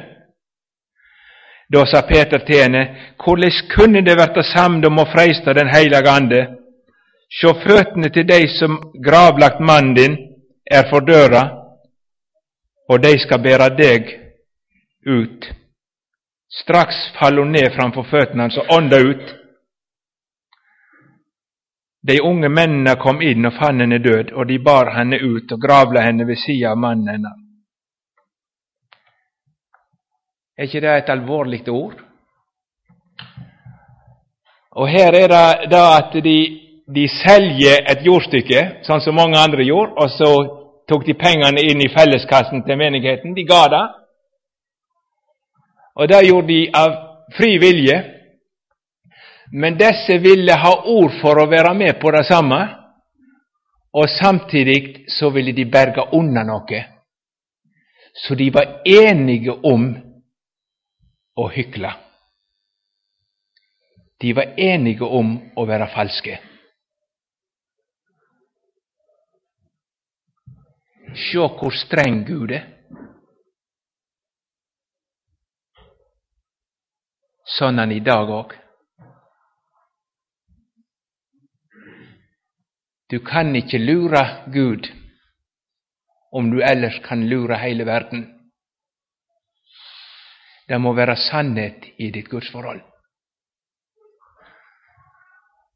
Då 1.70 1.86
sa 1.86 2.02
Peter 2.02 2.40
till 2.40 2.62
henne, 2.64 2.96
Korleis 3.18 3.62
kunde 3.62 4.02
det 4.02 4.16
vara 4.16 4.44
samdom 4.44 5.00
om 5.00 5.08
å 5.48 5.54
Den 5.54 5.70
heliga 5.76 6.12
ande? 6.12 6.65
Sjå 7.30 7.54
føttene 7.64 8.10
til 8.14 8.28
dei 8.28 8.46
som 8.48 8.78
gravlagt 9.04 9.60
mannen 9.60 9.96
din 9.96 10.18
er 10.72 10.90
for 10.90 11.06
døra, 11.06 11.44
og 12.90 13.02
dei 13.02 13.18
skal 13.20 13.42
bære 13.42 13.70
deg 13.78 14.12
ut. 15.06 15.48
Straks 16.62 17.00
fall 17.20 17.40
hun 17.42 17.52
ned 17.52 17.74
framfor 17.76 18.06
føttene 18.10 18.46
hans 18.46 18.58
alltså 18.58 18.68
og 18.70 18.78
ånda 18.78 19.00
ut. 19.02 19.26
De 22.08 22.22
unge 22.22 22.50
mennene 22.50 22.96
kom 23.02 23.22
inn 23.22 23.48
og 23.50 23.56
fant 23.58 23.82
henne 23.82 23.98
død, 24.00 24.32
og 24.38 24.48
de 24.48 24.60
bar 24.60 24.94
henne 24.94 25.18
ut 25.18 25.52
og 25.52 25.62
gravla 25.62 26.06
henne 26.06 26.28
ved 26.28 26.38
sida 26.38 26.72
av 26.72 26.78
mannen 26.78 27.10
hennes. 27.10 27.42
Er 30.58 30.70
ikke 30.70 30.82
det 30.82 30.92
et 30.98 31.10
alvorlig 31.10 31.64
ord? 31.70 31.98
Og 34.72 34.88
her 34.88 35.16
er 35.18 35.28
det 35.34 35.72
da 35.72 35.84
at 35.98 36.14
de, 36.24 36.38
de 36.86 37.08
selger 37.10 37.82
et 37.90 38.04
jordstykke, 38.06 38.62
sånn 38.86 39.02
som 39.02 39.18
mange 39.18 39.40
andre 39.42 39.66
gjorde, 39.66 39.96
og 39.98 40.12
så 40.14 40.32
tok 40.90 41.06
de 41.08 41.16
pengene 41.18 41.64
inn 41.66 41.82
i 41.82 41.90
felleskassen 41.90 42.62
til 42.66 42.78
menigheten. 42.78 43.34
De 43.34 43.46
ga 43.48 43.64
det. 43.74 43.86
Og 45.96 46.10
det 46.12 46.22
gjorde 46.28 46.52
de 46.52 46.62
av 46.76 46.96
fri 47.34 47.56
vilje. 47.62 47.98
Men 49.56 49.78
disse 49.80 50.18
ville 50.22 50.58
ha 50.62 50.74
ord 50.92 51.14
for 51.22 51.42
å 51.42 51.50
være 51.50 51.74
med 51.78 51.98
på 52.02 52.12
det 52.14 52.26
samme, 52.30 52.60
og 53.96 54.10
samtidig 54.12 55.06
så 55.10 55.30
ville 55.32 55.54
de 55.56 55.66
berge 55.72 56.04
unna 56.14 56.44
noe. 56.44 56.82
Så 58.16 58.36
de 58.36 58.50
var 58.54 58.82
enige 58.86 59.54
om 59.64 59.88
å 61.36 61.46
hykle. 61.52 61.92
De 64.22 64.34
var 64.36 64.54
enige 64.60 65.08
om 65.08 65.34
å 65.56 65.66
være 65.68 65.88
falske. 65.94 66.38
Sjå 71.16 71.48
hvor 71.60 71.72
streng 71.72 72.24
Gud 72.28 72.52
er. 72.52 72.68
Sånn 77.56 77.80
han 77.80 77.94
i 77.96 78.02
dag 78.04 78.30
òg. 78.36 78.56
Du 83.08 83.20
kan 83.24 83.56
ikke 83.56 83.80
lure 83.80 84.24
Gud 84.52 84.90
om 86.36 86.50
du 86.52 86.60
ellers 86.66 86.98
kan 87.06 87.22
lure 87.30 87.56
hele 87.62 87.86
verden. 87.88 88.26
Det 90.68 90.80
må 90.82 90.92
være 90.98 91.16
sannhet 91.16 91.86
i 92.02 92.10
ditt 92.12 92.28
gudsforhold. 92.28 92.82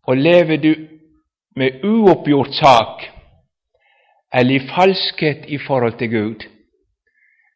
Og 0.09 0.17
lever 0.17 0.57
du 0.57 0.73
med 1.55 1.85
uoppgjort 1.85 2.57
sak 2.57 3.05
eller 4.33 4.55
i 4.55 4.67
falskhet 4.75 5.45
i 5.47 5.57
forhold 5.57 5.97
til 5.97 6.09
Gud, 6.09 6.45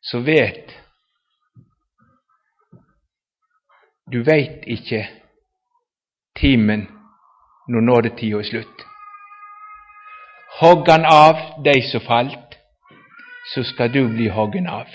så 0.03 0.19
vet 0.19 0.79
Du 4.13 4.19
veit 4.23 4.65
ikke 4.67 5.07
timen 6.35 6.87
når 7.67 7.81
nådetida 7.81 8.37
er 8.37 8.43
slutt. 8.43 8.83
Hogg 10.59 10.89
han 10.91 11.05
av 11.05 11.63
dig 11.65 11.81
som 11.91 12.03
falt, 12.03 12.57
så 13.53 13.63
skal 13.63 13.93
du 13.93 14.03
bli 14.11 14.27
hoggen 14.27 14.67
av. 14.67 14.91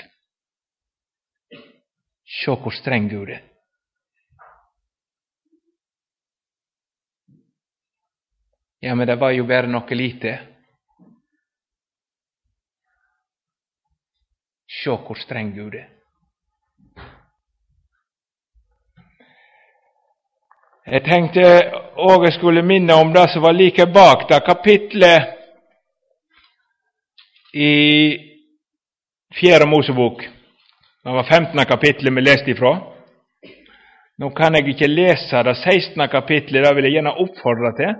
Sjå 2.29 2.55
hvor 2.61 2.77
streng 2.77 3.09
Gud 3.11 3.33
er. 3.33 3.43
Ja, 8.83 8.95
men 8.95 9.09
det 9.09 9.19
var 9.21 9.33
jo 9.35 9.49
bare 9.49 9.67
noe 9.67 9.97
lite. 9.99 10.37
Sjå 14.89 14.97
hvor 14.97 15.89
Jag 20.85 21.05
tänkte 21.05 21.43
òg 21.97 22.25
jeg 22.25 22.33
skulle 22.33 22.63
minne 22.63 22.95
om 22.95 23.13
det 23.13 23.27
som 23.29 23.43
var 23.43 23.53
like 23.53 23.87
bak 23.87 24.29
det 24.29 24.41
kapitlet 24.47 25.23
i 27.53 27.73
Fjerde 29.35 29.67
Mosebok. 29.67 30.23
Det 31.05 31.13
var 31.13 31.25
15. 31.25 31.65
kapitlet 31.65 32.15
vi 32.17 32.21
leste 32.21 32.51
ifra. 32.51 32.73
Nå 34.19 34.31
kan 34.31 34.55
jeg 34.55 34.69
ikke 34.69 34.89
lese 34.89 35.43
det 35.43 35.57
16. 35.57 36.09
kapitlet 36.09 36.65
det 36.65 36.77
vil 36.77 36.85
jeg 36.85 36.93
gjerne 36.93 37.19
oppfordre 37.21 37.77
til. 37.77 37.93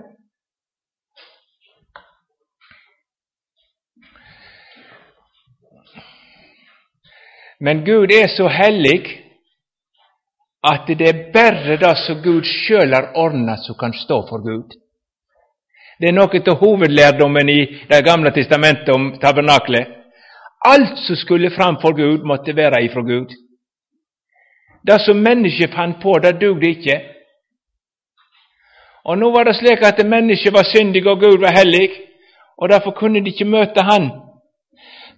Men 7.59 7.83
Gud 7.85 8.11
er 8.11 8.27
så 8.27 8.47
hellig 8.47 8.99
at 10.63 10.87
det 10.87 11.07
er 11.09 11.31
bare 11.33 11.77
det 11.79 11.95
som 12.05 12.21
Gud 12.23 12.43
sjøl 12.43 12.93
har 12.93 13.11
ordna, 13.15 13.57
som 13.63 13.75
kan 13.79 13.93
stå 13.93 14.21
for 14.29 14.43
Gud. 14.43 14.75
Det 15.99 16.07
er 16.07 16.15
noe 16.15 16.39
av 16.39 16.59
hovedlærdommen 16.59 17.49
i 17.49 17.59
Det 17.89 18.05
gamle 18.05 18.31
testamentet 18.31 18.89
om 18.95 19.11
tabernaklet. 19.19 19.87
Alt 20.65 20.99
som 21.07 21.15
skulle 21.15 21.51
fram 21.51 21.77
for 21.81 21.95
Gud, 21.95 22.23
måtte 22.23 22.55
være 22.55 22.83
ifra 22.83 23.01
Gud. 23.01 23.35
Det 24.87 25.01
som 25.01 25.17
mennesket 25.17 25.73
fant 25.75 26.01
på, 26.01 26.19
det 26.19 26.39
dugde 26.41 26.69
ikke. 26.69 27.01
Og 29.05 29.17
nå 29.17 29.31
var 29.31 29.43
det 29.43 29.55
slik 29.55 29.83
at 29.83 30.05
mennesket 30.05 30.53
var 30.53 30.63
syndig 30.63 31.07
og 31.07 31.19
Gud 31.19 31.39
var 31.39 31.55
hellig, 31.55 31.89
og 32.57 32.69
derfor 32.69 32.91
kunne 32.91 33.23
de 33.23 33.31
ikke 33.31 33.45
møte 33.45 33.83
Han. 33.83 34.11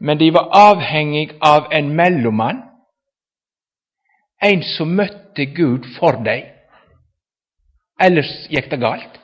Men 0.01 0.17
de 0.17 0.31
var 0.31 0.47
avhängig 0.71 1.31
av 1.39 1.73
en 1.73 1.95
melloman, 1.95 2.61
en 4.41 4.63
som 4.63 4.95
mötte 4.95 5.45
Gud 5.45 5.85
för 5.99 6.23
dig, 6.23 6.57
Ellers 8.01 8.49
gick 8.49 8.69
det 8.69 8.77
galt. 8.77 9.19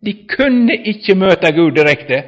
De 0.00 0.12
kunde 0.12 0.76
inte 0.76 1.14
möta 1.14 1.50
Gud 1.50 1.74
direkt, 1.74 2.26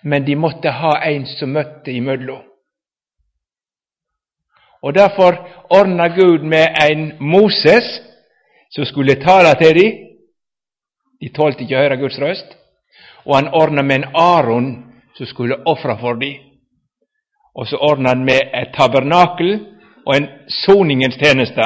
men 0.00 0.24
de 0.24 0.36
måtte 0.36 0.70
ha 0.70 1.02
en 1.02 1.26
som 1.26 1.52
møtte 1.52 1.90
imellom. 1.90 2.42
Och 4.80 4.92
därför 4.92 5.32
ordnade 5.70 6.14
Gud 6.14 6.44
med 6.44 6.76
en 6.90 7.16
Moses 7.18 8.00
som 8.68 8.84
skulle 8.86 9.14
tala 9.14 9.54
till 9.54 9.78
dem. 9.78 9.92
De 11.20 11.28
tålte 11.28 11.62
inte 11.62 11.74
att 11.74 11.82
höra 11.82 11.96
Guds 11.96 12.18
röst, 12.18 12.46
och 13.24 13.34
han 13.34 13.48
ordnade 13.48 13.88
med 13.88 13.96
en 13.96 14.10
Aron 14.14 14.93
som 15.16 15.26
skulle 15.26 15.62
offra 15.66 15.96
for 16.00 16.14
dem. 16.14 16.34
og 17.54 17.66
så 17.66 17.76
ordnade 17.76 18.08
han 18.08 18.24
med 18.24 18.40
et 18.54 18.74
tabernakel 18.74 19.66
og 20.06 20.16
en 20.16 20.28
soningens 20.48 21.16
tjeneste. 21.16 21.62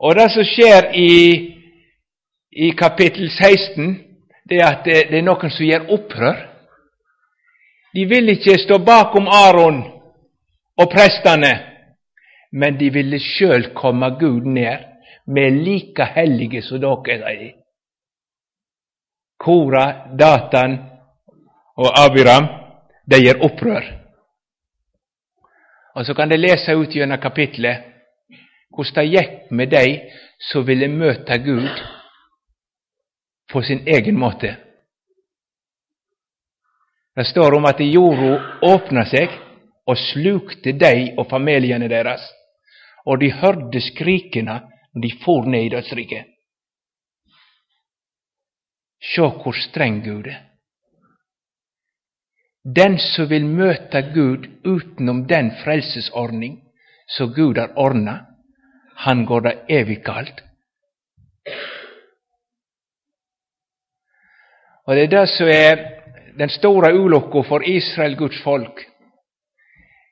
Og 0.00 0.14
det 0.14 0.30
som 0.32 0.44
skjer 0.44 0.90
i, 0.94 1.12
i 2.52 2.70
kapittel 2.70 3.30
16, 3.30 3.96
det 4.48 4.60
er 4.60 4.66
at 4.68 4.84
det, 4.84 4.98
det 5.10 5.18
er 5.18 5.24
noen 5.24 5.50
som 5.50 5.64
gjør 5.66 5.88
opprør. 5.96 6.42
De 7.96 8.04
vil 8.04 8.28
ikke 8.28 8.58
stå 8.60 8.78
bakom 8.84 9.28
Aron 9.32 9.80
og 10.76 10.90
prestene, 10.92 11.52
men 12.52 12.76
de 12.76 12.90
ville 12.92 13.20
sjøl 13.20 13.70
komme 13.74 14.10
Gud 14.20 14.44
ned 14.44 14.84
med 15.26 15.56
like 15.64 16.04
hellige 16.14 16.62
som 16.62 16.80
dere 16.80 17.32
er. 17.32 17.48
Kora, 19.40 19.86
Datan 20.18 20.76
och 21.76 21.98
Abiram, 21.98 22.46
de 23.04 23.16
ger 23.16 23.44
upprör. 23.44 24.02
Och 25.94 26.06
så 26.06 26.14
kan 26.14 26.28
de 26.28 26.36
läsa 26.36 26.72
ut 26.72 26.94
gjennom 26.94 27.18
kapitlet 27.18 27.96
hvordan 28.76 28.94
det 28.94 29.04
gikk 29.04 29.50
med 29.50 29.68
dig 29.70 30.12
som 30.38 30.64
ville 30.64 30.88
möta 30.88 31.36
Gud 31.36 31.70
på 33.52 33.62
sin 33.62 33.86
egen 33.86 34.18
måte. 34.18 34.56
Det 37.14 37.24
står 37.24 37.54
om 37.54 37.64
att 37.64 37.80
Joro 37.80 38.38
öppnade 38.62 39.06
sig 39.06 39.30
och 39.84 39.98
slukte 39.98 40.72
dig 40.72 41.14
och 41.16 41.28
familjen 41.28 41.80
deras. 41.80 42.20
Och 43.04 43.18
de 43.18 43.30
hörde 43.30 43.80
skrikena 43.80 44.70
när 44.92 45.02
de 45.02 45.10
for 45.24 45.46
ner 45.46 45.64
i 45.66 45.68
dödsriket. 45.68 46.26
Sjå 49.16 49.42
hur 49.44 49.52
sträng 49.52 50.02
Gud 50.02 50.26
är. 50.26 50.55
Den 52.74 52.98
som 52.98 53.26
vill 53.26 53.44
möta 53.44 54.00
Gud 54.00 54.46
utenom 54.64 55.26
den 55.26 55.50
frälsesordning 55.64 56.62
som 57.06 57.32
Gud 57.32 57.58
har 57.58 57.78
ordnat, 57.78 58.20
han 58.94 59.26
går 59.26 59.40
där 59.40 59.64
evigt 59.68 60.04
kallt. 60.06 60.40
Och 64.84 64.94
Det 64.94 65.00
är 65.00 65.06
det 65.06 65.26
som 65.26 65.46
den 66.38 66.48
stora 66.48 66.94
olyckan 66.94 67.44
för 67.44 67.68
Israel, 67.68 68.16
Guds 68.16 68.42
folk. 68.42 68.86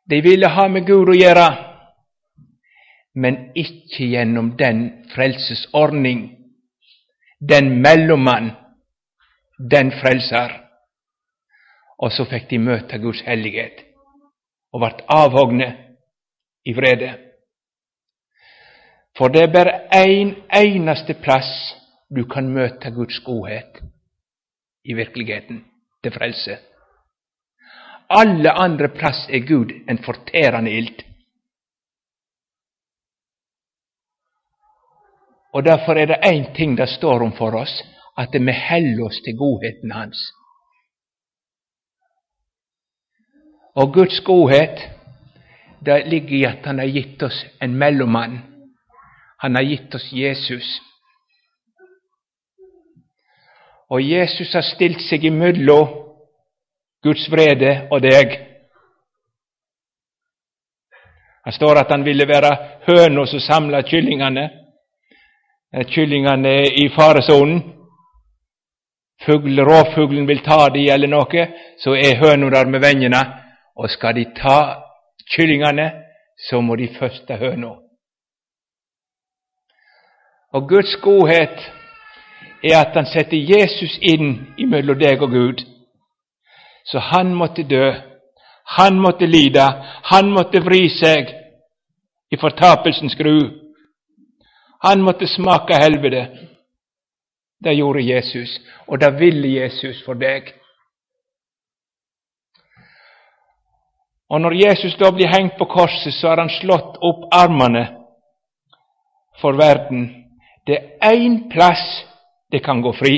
De 0.06 0.20
ville 0.20 0.46
ha 0.46 0.68
med 0.68 0.86
Gud 0.86 1.08
att 1.08 1.20
göra, 1.20 1.58
men 3.14 3.50
icke 3.54 4.04
genom 4.04 4.56
den 4.56 5.04
frälsesordning, 5.14 6.36
den 7.40 7.80
mellommann, 7.80 8.52
den 9.58 9.90
frälsar 9.90 10.63
och 11.96 12.12
så 12.12 12.24
fick 12.24 12.50
de 12.50 12.58
möta 12.58 12.98
Guds 12.98 13.22
hellighet 13.22 13.72
och 14.72 14.80
vart 14.80 15.00
avhogne 15.06 15.96
i 16.64 16.72
vrede. 16.72 17.18
För 19.18 19.28
det 19.28 19.40
är 19.42 19.48
bara 19.48 19.78
en 19.88 20.34
enaste 20.48 21.14
plats 21.14 21.74
du 22.08 22.24
kan 22.24 22.52
möta 22.52 22.90
Guds 22.90 23.18
godhet 23.24 23.80
i 24.82 24.94
verkligheten 24.94 25.64
till 26.02 26.12
frälse. 26.12 26.58
Alla 28.06 28.52
andra 28.52 28.88
platser 28.88 29.32
är 29.32 29.38
Gud 29.38 29.84
en 29.86 29.98
förtärande 29.98 30.70
eld. 30.70 31.02
Och 35.52 35.62
därför 35.62 35.96
är 35.96 36.06
det 36.06 36.14
en 36.14 36.54
ting 36.54 36.76
det 36.76 36.86
står 36.86 37.22
om 37.22 37.32
för 37.32 37.54
oss, 37.54 37.84
att 38.14 38.32
det 38.32 38.40
med 38.40 39.00
oss 39.02 39.22
till 39.22 39.36
godheten 39.36 39.92
Hans. 39.92 40.32
Och 43.74 43.94
Guds 43.94 44.20
godhet 44.20 44.94
det 45.78 46.04
ligger 46.04 46.36
i 46.36 46.46
att 46.46 46.66
Han 46.66 46.78
har 46.78 46.86
gett 46.86 47.22
oss 47.22 47.46
en 47.58 47.78
melloman. 47.78 48.38
Han 49.36 49.54
har 49.54 49.62
gett 49.62 49.94
oss 49.94 50.12
Jesus. 50.12 50.80
Och 53.88 54.00
Jesus 54.00 54.54
har 54.54 54.62
ställt 54.62 55.00
sig 55.00 55.24
i 55.24 55.26
imellom 55.26 55.88
Guds 57.02 57.28
vrede 57.28 57.88
och 57.90 58.00
dig. 58.00 58.50
Det 61.44 61.52
står 61.52 61.76
att 61.76 61.90
han 61.90 62.04
ville 62.04 62.26
vara 62.26 62.58
hönor 62.80 63.24
som 63.24 63.40
samla 63.40 63.82
kyllingarna, 63.82 64.50
kyllingarna 65.72 65.84
kyllingene 65.88 66.48
er 66.48 66.84
i 66.84 66.88
faresonen. 66.88 67.62
Rovfuglen 69.26 70.26
vill 70.26 70.38
ta 70.38 70.68
dig 70.68 70.90
eller 70.90 71.08
något, 71.08 71.48
så 71.78 71.94
är 71.94 72.16
hönorna 72.16 72.70
med 72.70 72.80
vännerna. 72.80 73.43
Och 73.74 73.90
ska 73.90 74.12
de 74.12 74.24
ta 74.24 74.84
kyllingarna 75.26 75.90
så 76.36 76.60
må 76.60 76.76
de 76.76 76.88
först 76.88 77.26
ta 77.26 77.34
høna. 77.34 77.76
Och 80.52 80.68
Guds 80.68 80.96
godhet 81.00 81.58
är 82.62 82.80
att 82.82 82.94
han 82.94 83.06
sätter 83.06 83.36
Jesus 83.36 83.98
in 83.98 84.54
i 84.56 84.66
dig 84.94 85.20
och 85.20 85.30
Gud. 85.30 85.66
Så 86.84 86.98
han 86.98 87.34
måtte 87.34 87.62
dö, 87.62 87.94
han 88.64 89.00
måtte 89.00 89.26
lida, 89.26 89.86
han 90.02 90.30
måtte 90.30 90.60
vri 90.60 90.88
sig 90.88 91.44
i 92.30 92.36
förtapelsens 92.36 93.14
gru. 93.14 93.60
Han 94.78 95.02
måtte 95.02 95.26
smaka 95.26 95.74
helvete. 95.74 96.48
Det 97.60 97.72
gjorde 97.72 98.02
Jesus, 98.02 98.60
och 98.86 98.98
det 98.98 99.10
ville 99.10 99.48
Jesus 99.48 100.04
för 100.04 100.14
dig. 100.14 100.63
Og 104.34 104.40
når 104.40 104.56
Jesus 104.58 104.96
da 104.98 105.12
blir 105.14 105.30
hengt 105.30 105.54
på 105.58 105.66
korset, 105.70 106.14
så 106.14 106.32
har 106.32 106.40
han 106.42 106.50
slått 106.50 106.96
opp 107.06 107.28
armene 107.30 107.84
for 109.38 109.54
verden. 109.54 110.08
Det 110.66 110.78
er 110.98 111.14
én 111.14 111.36
plass 111.52 111.84
det 112.50 112.64
kan 112.66 112.82
gå 112.82 112.90
fri. 112.98 113.14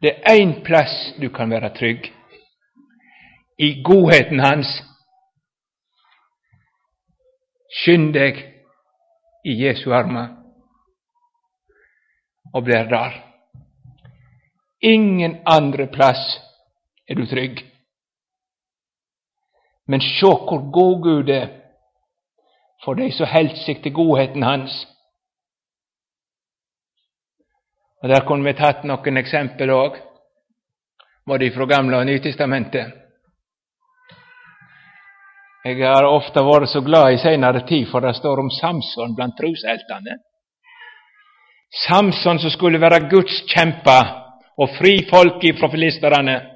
Det 0.00 0.14
er 0.14 0.40
én 0.40 0.54
plass 0.64 1.12
du 1.20 1.28
kan 1.28 1.52
være 1.52 1.74
trygg. 1.76 2.08
I 3.58 3.82
godheten 3.84 4.40
hans. 4.40 4.72
Skynd 7.82 8.14
deg 8.16 8.40
i 9.44 9.60
Jesu 9.60 9.92
armer 9.92 10.32
og 12.54 12.64
blir 12.64 12.88
der. 12.88 13.22
Ingen 14.80 15.42
andre 15.44 15.86
plass 15.92 16.38
er 17.08 17.20
du 17.20 17.26
trygg. 17.28 17.75
Men 19.86 20.00
sjå 20.00 20.32
och 20.32 20.72
god 20.72 21.02
Gud 21.02 21.30
er 21.30 21.62
for 22.84 22.94
de 22.94 23.12
som 23.12 23.26
held 23.26 23.92
godheten 23.92 24.42
hans. 24.42 24.86
Och 28.02 28.08
där 28.08 28.26
kunde 28.26 28.52
vi 28.52 28.58
tatt 28.58 28.84
några 28.84 29.20
exempel 29.20 29.70
också, 29.70 30.02
både 31.26 31.50
från 31.50 31.68
Gamla 31.68 31.98
och 31.98 32.06
Nytestamentet. 32.06 32.86
Jag 35.64 35.94
har 35.94 36.04
ofta 36.04 36.42
varit 36.42 36.68
så 36.68 36.80
glad 36.80 37.12
i 37.12 37.18
senare 37.18 37.68
tid, 37.68 37.88
för 37.88 38.00
det 38.00 38.14
står 38.14 38.38
om 38.38 38.50
Samson 38.50 39.14
bland 39.14 39.36
trosältarna. 39.36 40.16
Samson 41.88 42.38
som 42.38 42.50
skulle 42.50 42.78
vara 42.78 42.98
Guds 42.98 43.48
kämpa 43.48 44.24
och 44.56 44.70
fri 44.70 45.06
folk 45.10 45.44
ifrån 45.44 45.70
filisterna 45.70 46.55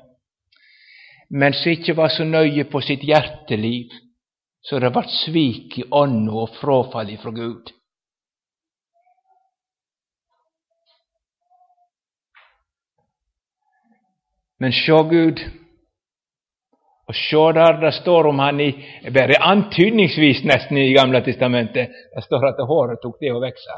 men 1.31 1.53
som 1.53 1.73
ikke 1.73 1.95
var 1.97 2.09
så 2.09 2.25
nöje 2.25 2.65
på 2.65 2.81
sitt 2.81 3.03
hjärteliv, 3.03 3.91
så 4.61 4.79
det 4.79 4.91
vart 4.95 5.11
svik 5.11 5.79
i 5.79 5.85
ånda 5.91 6.33
och 6.33 6.51
fråfall 6.51 7.11
ifrån 7.11 7.35
Gud. 7.35 7.71
Men 14.59 14.73
sjå 14.73 15.03
Gud, 15.03 15.41
och 17.07 17.17
sjå 17.17 17.53
där, 17.53 17.81
det 17.81 17.93
står 17.93 18.27
om 18.27 18.39
han 18.39 18.61
i 18.61 18.87
bare 19.11 19.37
antydningsvis 19.37 20.45
nästan 20.45 20.77
i 20.77 20.93
Gamla 20.93 21.21
testamentet. 21.21 21.91
Det 22.15 22.23
står 22.23 22.47
att 22.47 22.69
håret 22.69 23.03
tog 23.03 23.17
det 23.21 23.31
att 23.31 23.43
växa. 23.43 23.71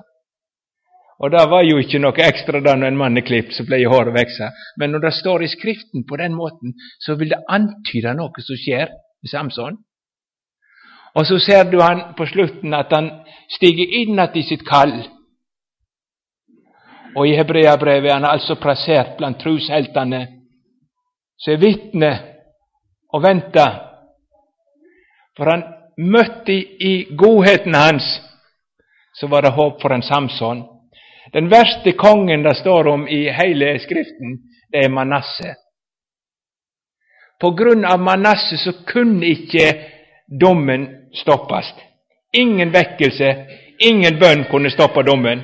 Och 1.22 1.30
det 1.30 1.46
var 1.46 1.62
ju 1.62 1.82
inte 1.82 1.98
något 1.98 2.18
extra 2.18 2.61
där 2.61 2.76
när 2.76 2.87
en 2.87 2.96
man 2.96 3.16
är 3.16 3.20
klippt 3.20 3.54
så 3.54 3.66
pleier 3.66 3.88
håret 3.88 4.14
växa. 4.14 4.50
Men 4.76 4.92
när 4.92 4.98
det 4.98 5.12
står 5.12 5.42
i 5.42 5.48
Skriften 5.48 6.04
på 6.08 6.16
den 6.16 6.35
måten, 6.35 6.72
så 6.98 7.14
vill 7.14 7.28
det 7.28 7.44
antyda 7.48 8.12
något 8.12 8.44
som 8.44 8.56
sker 8.56 8.88
med 9.22 9.30
Samson. 9.30 9.76
Och 11.14 11.26
så 11.26 11.38
ser 11.38 11.64
du 11.64 11.80
han 11.80 12.14
på 12.14 12.26
slutten 12.26 12.74
att 12.74 12.92
han 12.92 13.11
stiger 13.48 13.96
inåt 14.00 14.37
i 14.37 14.42
sitt 14.42 14.68
kall. 14.68 15.02
Och 17.16 17.26
i 17.26 17.35
Hebreabrevet 17.35 18.11
är 18.11 18.14
han 18.14 18.24
alltså 18.24 18.56
placerad 18.56 19.06
bland 19.18 19.38
trushältarna, 19.38 20.26
som 21.37 21.52
är 21.52 21.56
vittne 21.56 22.20
och 23.08 23.24
vänta. 23.24 23.80
För 25.37 25.46
han 25.46 25.62
mötte 25.96 26.52
i 26.52 27.08
godheten 27.11 27.74
hans, 27.74 28.20
så 29.12 29.26
var 29.26 29.42
det 29.42 29.50
hopp 29.50 29.82
för 29.82 29.90
en 29.90 30.02
Samson. 30.02 30.71
Den 31.30 31.48
verste 31.48 31.92
kongen 31.92 32.42
det 32.42 32.54
står 32.54 32.88
om 32.88 33.08
i 33.08 33.30
hele 33.30 33.78
Skriften, 33.78 34.38
det 34.72 34.85
er 34.85 34.90
Manasseh. 34.90 35.54
På 37.40 37.50
grunn 37.50 37.85
av 37.85 38.00
Manasseh 38.00 38.58
så 38.58 38.72
kunne 38.87 39.26
ikke 39.26 39.66
dommen 40.40 40.87
stoppes. 41.14 41.72
Ingen 42.32 42.72
vekkelse, 42.72 43.30
ingen 43.78 44.18
bønn 44.18 44.44
kunne 44.50 44.70
stoppe 44.70 45.02
dommen. 45.06 45.42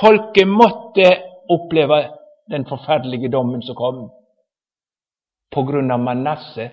Folket 0.00 0.48
måtte 0.48 1.08
oppleve 1.48 2.02
den 2.50 2.66
forferdelige 2.68 3.30
dommen 3.32 3.62
som 3.62 3.76
kom 3.78 4.06
på 5.52 5.62
grunn 5.64 5.90
av 5.90 6.00
Manasseh. 6.00 6.70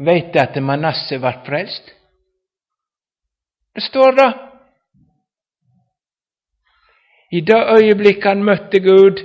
Veit 0.00 0.32
du 0.32 0.38
at 0.40 0.56
Manasseh 0.64 1.20
ble 1.20 1.34
frelst? 1.46 1.90
Det 3.74 3.84
står 3.84 4.16
da. 4.16 4.28
I 7.30 7.40
det 7.40 7.58
ögonblick 7.58 8.24
han 8.24 8.44
mötte 8.44 8.78
Gud, 8.78 9.18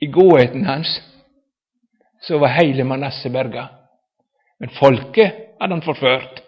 i 0.00 0.06
godheten 0.06 0.64
hans, 0.64 1.02
så 2.20 2.38
var 2.38 2.48
hela 2.48 2.84
Manasse 2.84 3.30
berga. 3.30 3.68
Men 4.58 4.68
folket 4.68 5.34
hade 5.58 5.74
han 5.74 5.82
förfört. 5.82 6.42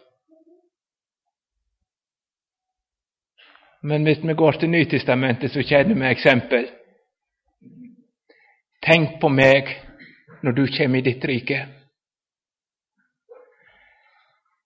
Men 3.83 4.07
om 4.07 4.29
vi 4.29 4.35
går 4.35 4.53
till 4.53 4.71
Nytestamentet, 4.71 5.53
så 5.53 5.63
känner 5.63 5.95
vi 5.95 6.07
exempel. 6.07 6.67
Tänk 8.81 9.21
på 9.21 9.29
mig 9.29 9.83
när 10.43 10.53
du 10.53 10.67
kommer 10.67 10.99
i 10.99 11.03
ditt 11.03 11.25
rike. 11.25 11.69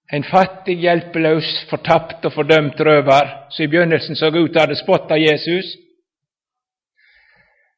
En 0.09 0.23
fattig, 0.23 0.81
hjälplös, 0.81 1.66
förtappt 1.71 2.25
och 2.25 2.33
fördömd 2.33 2.81
rövar, 2.81 3.47
som 3.51 3.64
i 3.64 3.69
begynnelsen 3.69 4.16
såg 4.16 4.37
ut 4.37 4.57
att 4.57 4.79
spotta 4.79 5.16
Jesus, 5.16 5.75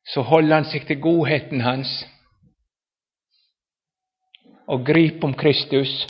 så 0.05 0.23
håller 0.23 0.55
han 0.55 0.65
sig 0.65 0.81
till 0.81 1.01
godheten 1.01 1.61
hans. 1.61 2.07
Och 4.67 4.87
griper 4.87 5.25
om 5.25 5.35
Kristus. 5.35 6.07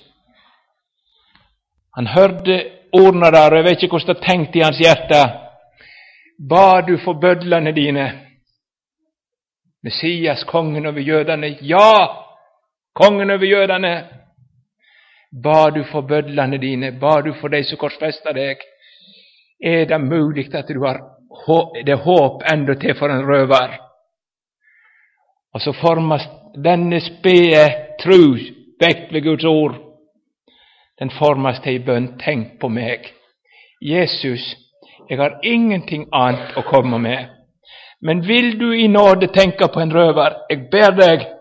Han 1.90 2.06
hörde 2.06 2.72
orden 2.92 3.20
där, 3.20 3.52
och 3.52 3.58
jag 3.58 3.62
vet 3.62 3.82
inte 3.82 3.96
hur 3.96 4.14
det 4.14 4.20
tänkt 4.20 4.56
i 4.56 4.60
hans 4.60 4.80
hjärta. 4.80 5.40
Bad 6.38 6.86
du 6.86 6.98
för 6.98 7.14
bödlarna 7.14 7.72
dina, 7.72 8.12
Messias, 9.82 10.44
kungen 10.44 10.86
över 10.86 11.00
judarna, 11.00 11.46
Ja, 11.46 12.24
kungen 12.94 13.30
över 13.30 13.46
judarna, 13.46 14.04
bad 15.30 15.74
du 15.74 15.84
för 15.84 16.02
bödlarna 16.02 16.56
dina, 16.56 16.92
bad 16.92 17.24
du 17.24 17.32
for 17.32 17.48
dig 17.48 17.64
som 17.64 17.76
korsfästa 17.76 18.32
dig, 18.32 18.56
är 19.58 19.86
det 19.86 19.98
möjligt 19.98 20.54
att 20.54 20.66
du 20.66 20.78
har 20.78 21.18
det 21.84 21.94
hopp 21.94 22.42
ändå 22.52 22.74
till 22.74 22.94
för 22.94 23.08
en 23.08 23.26
rövar. 23.26 23.80
Och 25.54 25.62
så 25.62 25.72
formas 25.72 26.28
denne 26.54 27.00
spee 27.00 27.96
tro, 28.02 28.36
väckt 28.80 29.12
vid 29.12 29.22
Guds 29.22 29.44
ord. 29.44 29.74
Den 30.98 31.10
formas 31.10 31.62
till 31.62 31.84
bön 31.84 32.18
Tänk 32.20 32.60
på 32.60 32.68
mig. 32.68 33.00
Jesus, 33.80 34.56
jag 35.08 35.18
har 35.18 35.40
ingenting 35.42 36.08
annat 36.12 36.56
att 36.56 36.64
komma 36.64 36.98
med. 36.98 37.26
Men 38.00 38.20
vill 38.20 38.58
du 38.58 38.80
i 38.80 38.88
nåde 38.88 39.28
tänka 39.28 39.68
på 39.68 39.80
en 39.80 39.92
rövare, 39.92 40.36
jag 40.48 40.70
ber 40.70 40.92
dig 40.92 41.37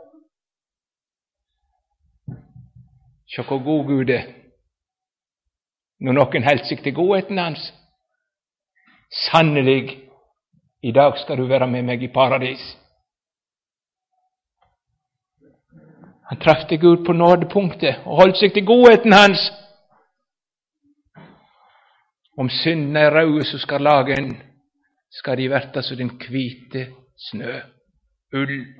Se 3.35 3.41
och 3.41 3.63
god 3.63 3.87
Gud 3.87 4.09
nu 5.99 6.11
når 6.11 6.13
noen 6.13 6.43
holder 6.43 6.83
til 6.83 6.93
godheten 6.93 7.37
hans. 7.37 7.73
Sannelig, 9.11 9.97
i 10.83 10.91
dag 10.91 11.17
skal 11.17 11.37
du 11.37 11.47
være 11.47 11.67
med 11.67 11.83
meg 11.83 12.03
i 12.03 12.11
paradis. 12.13 12.61
Han 16.29 16.39
traff 16.39 16.67
Gud 16.69 17.05
på 17.05 17.13
nådepunktet 17.13 18.03
og 18.05 18.21
holdt 18.21 18.37
seg 18.37 18.53
til 18.53 18.65
godheten 18.65 19.13
hans. 19.13 19.47
Om 22.37 22.49
synden 22.49 22.95
er 22.95 23.09
røde 23.15 23.43
som 23.43 23.59
skarlagen, 23.59 24.37
skal 25.11 25.37
de 25.37 25.49
verta 25.49 25.81
som 25.81 25.97
den 25.97 26.11
hvite 26.29 26.91
snø, 27.29 27.61
ull. 28.33 28.75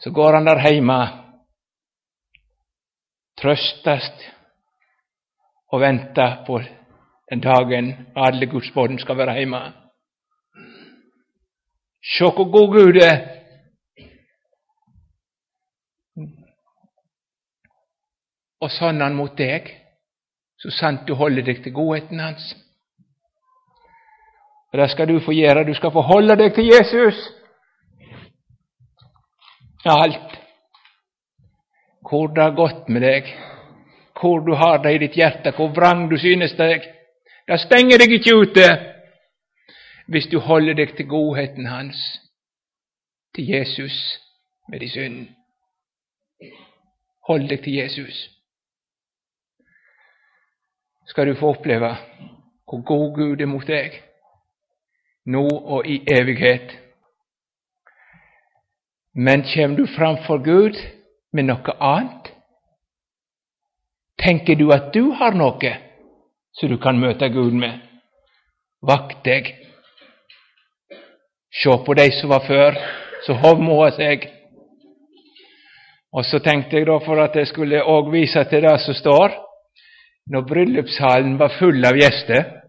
Så 0.00 0.10
går 0.10 0.34
han 0.34 0.46
der 0.46 0.58
hemma 0.58 1.21
trøstast 3.42 4.30
och 5.66 5.82
vänta 5.82 6.44
på 6.46 6.62
den 7.30 7.40
dagen 7.40 8.06
alle 8.14 8.46
Guds 8.46 8.74
barn 8.74 8.98
ska 8.98 9.14
vara 9.14 9.32
hemma. 9.32 9.72
Tjock 12.00 12.38
och 12.38 12.50
god 12.50 12.76
Gud 12.76 13.02
och 18.60 18.70
sannan 18.70 19.14
mot 19.14 19.36
dig, 19.36 19.86
så 20.56 20.70
sant 20.70 21.06
du 21.06 21.12
håller 21.12 21.42
dig 21.42 21.62
till 21.62 21.72
godheten 21.72 22.20
hans. 22.20 22.54
Och 24.72 24.78
Det 24.78 24.88
ska 24.88 25.06
du 25.06 25.20
få 25.20 25.32
göra, 25.32 25.64
Du 25.64 25.74
ska 25.74 25.90
få 25.90 26.00
hålla 26.00 26.36
dig 26.36 26.54
till 26.54 26.64
Jesus. 26.64 27.14
Allt 29.84 30.41
hvor 32.12 32.26
det 32.28 32.42
har 32.42 32.50
gått 32.50 32.88
med 32.92 33.00
deg, 33.00 33.28
hvor 34.20 34.42
du 34.44 34.52
har 34.52 34.82
det 34.84 34.90
i 34.92 34.98
ditt 35.00 35.14
hjerte, 35.16 35.54
hvor 35.56 35.70
vrang 35.72 36.10
du 36.10 36.18
synes 36.20 36.52
deg. 36.58 36.84
Det 37.48 37.58
stenger 37.62 38.02
deg 38.02 38.12
ikke 38.18 38.34
ute 38.36 38.66
hvis 40.12 40.28
du 40.28 40.36
holder 40.44 40.76
deg 40.76 40.92
til 40.98 41.08
godheten 41.08 41.70
hans, 41.72 41.96
til 43.32 43.48
Jesus 43.48 43.96
med 44.68 44.84
din 44.84 44.92
synd. 44.92 45.18
Hold 47.32 47.48
deg 47.48 47.64
til 47.64 47.80
Jesus. 47.80 48.22
Skal 51.08 51.32
du 51.32 51.40
få 51.40 51.56
oppleve 51.56 51.96
hvor 52.68 52.84
god 52.84 53.08
Gud 53.16 53.40
er 53.40 53.48
mot 53.48 53.64
deg, 53.66 54.02
nå 55.24 55.48
og 55.48 55.88
i 55.88 56.02
evighet. 56.12 56.76
Men 59.14 59.48
kjem 59.48 59.80
du 59.80 59.86
framfor 59.96 60.44
Gud 60.44 60.76
med 61.32 61.44
något 61.44 61.76
annat? 61.78 62.28
Tänker 64.22 64.54
du 64.56 64.72
att 64.72 64.92
du 64.92 65.02
har 65.02 65.32
något 65.32 65.64
som 66.52 66.68
du 66.68 66.78
kan 66.78 67.00
möta 67.00 67.28
Gud 67.28 67.52
med? 67.52 67.80
Vakt 68.86 69.24
dig. 69.24 69.58
Se 71.62 71.76
på 71.86 71.94
dig 71.94 72.12
som 72.12 72.28
var 72.28 72.40
för, 72.40 72.78
så 73.26 73.32
hovmoa 73.32 73.90
sig. 73.90 74.32
Och 76.12 76.26
så 76.26 76.38
tänkte 76.38 76.76
jag 76.76 76.86
då 76.86 77.00
för 77.00 77.16
att 77.16 77.34
jag 77.34 77.48
skulle 77.48 77.82
också 77.82 78.10
visa 78.10 78.44
till 78.44 78.62
det 78.62 78.78
som 78.78 78.94
står, 78.94 79.32
när 80.26 80.40
bröllopshallen 80.40 81.38
var 81.38 81.48
full 81.48 81.84
av 81.84 81.96
gäster, 81.96 82.61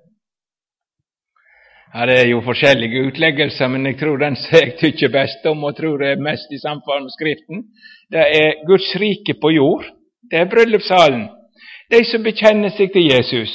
ja, 1.93 2.06
Det 2.06 2.19
er 2.19 2.27
jo 2.27 2.41
forskjellige 2.41 3.03
utleggelser, 3.08 3.67
men 3.67 3.86
jeg 3.86 3.99
tror 3.99 4.17
den 4.17 4.36
som 4.36 4.58
jeg 4.60 4.77
tykker 4.79 5.12
best 5.13 5.45
om, 5.45 5.63
og 5.63 5.75
tror 5.77 6.03
er 6.03 6.21
mest 6.21 6.51
i 6.51 6.62
samfunn 6.62 7.06
med 7.06 7.13
Skriften, 7.13 7.63
det 8.12 8.25
er 8.41 8.65
Guds 8.67 8.95
rike 9.01 9.34
på 9.41 9.49
jord. 9.49 9.86
Det 10.32 10.39
er 10.39 10.49
bryllupssalen. 10.49 11.27
De 11.91 12.03
som 12.06 12.23
bekjenner 12.23 12.69
seg 12.73 12.93
til 12.93 13.06
Jesus. 13.12 13.53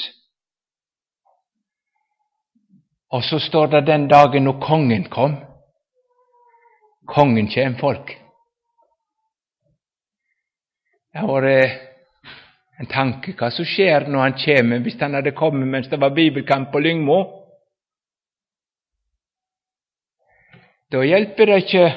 Og 3.11 3.24
så 3.24 3.38
står 3.38 3.66
det 3.66 3.87
den 3.87 4.09
dagen 4.09 4.44
når 4.44 4.61
kongen 4.61 5.05
kom. 5.11 5.37
Kongen 7.09 7.48
kjem, 7.48 7.79
folk. 7.81 8.12
Det 11.09 11.22
har 11.22 11.31
vært 11.33 11.48
eh, 11.51 11.77
en 12.79 12.90
tanke 12.92 13.33
hva 13.38 13.48
som 13.51 13.66
skjer 13.66 14.07
når 14.12 14.20
han 14.27 14.37
kommer, 14.44 14.83
hvis 14.85 15.01
han 15.01 15.16
hadde 15.16 15.33
kommet 15.35 15.66
mens 15.66 15.88
det 15.88 16.01
var 16.01 16.14
bibelkamp 16.14 16.68
på 16.72 16.83
Lyngmo. 16.85 17.38
Da 20.92 21.03
hjelper 21.05 21.51
det 21.51 21.57
ikke 21.66 21.88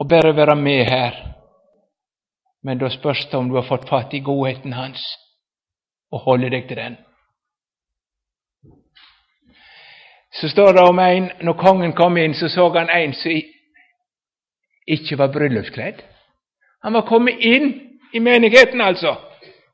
å 0.00 0.04
bare 0.08 0.32
være 0.36 0.54
med 0.56 0.86
her, 0.88 1.16
men 2.64 2.80
da 2.80 2.88
spørs 2.88 3.26
det 3.28 3.36
om 3.36 3.50
du 3.50 3.58
har 3.58 3.66
fått 3.68 3.88
fatt 3.88 4.14
i 4.16 4.22
godheten 4.24 4.72
hans 4.72 5.02
og 6.08 6.24
holder 6.24 6.54
deg 6.54 6.68
til 6.70 6.80
den. 6.80 6.96
Så 10.40 10.48
står 10.48 10.72
det 10.72 10.86
om 10.88 10.98
en 11.02 11.28
når 11.44 11.58
kongen 11.60 11.92
kom 11.98 12.16
inn, 12.16 12.34
så 12.34 12.48
så 12.48 12.68
han 12.78 12.88
en 12.94 13.12
som 13.12 13.36
ikke 14.88 15.18
var 15.20 15.32
bryllupskledd. 15.34 16.00
Han 16.84 16.96
var 16.96 17.06
kommet 17.08 17.44
inn 17.44 17.72
i 18.14 18.20
menigheten, 18.24 18.80
altså. 18.80 19.16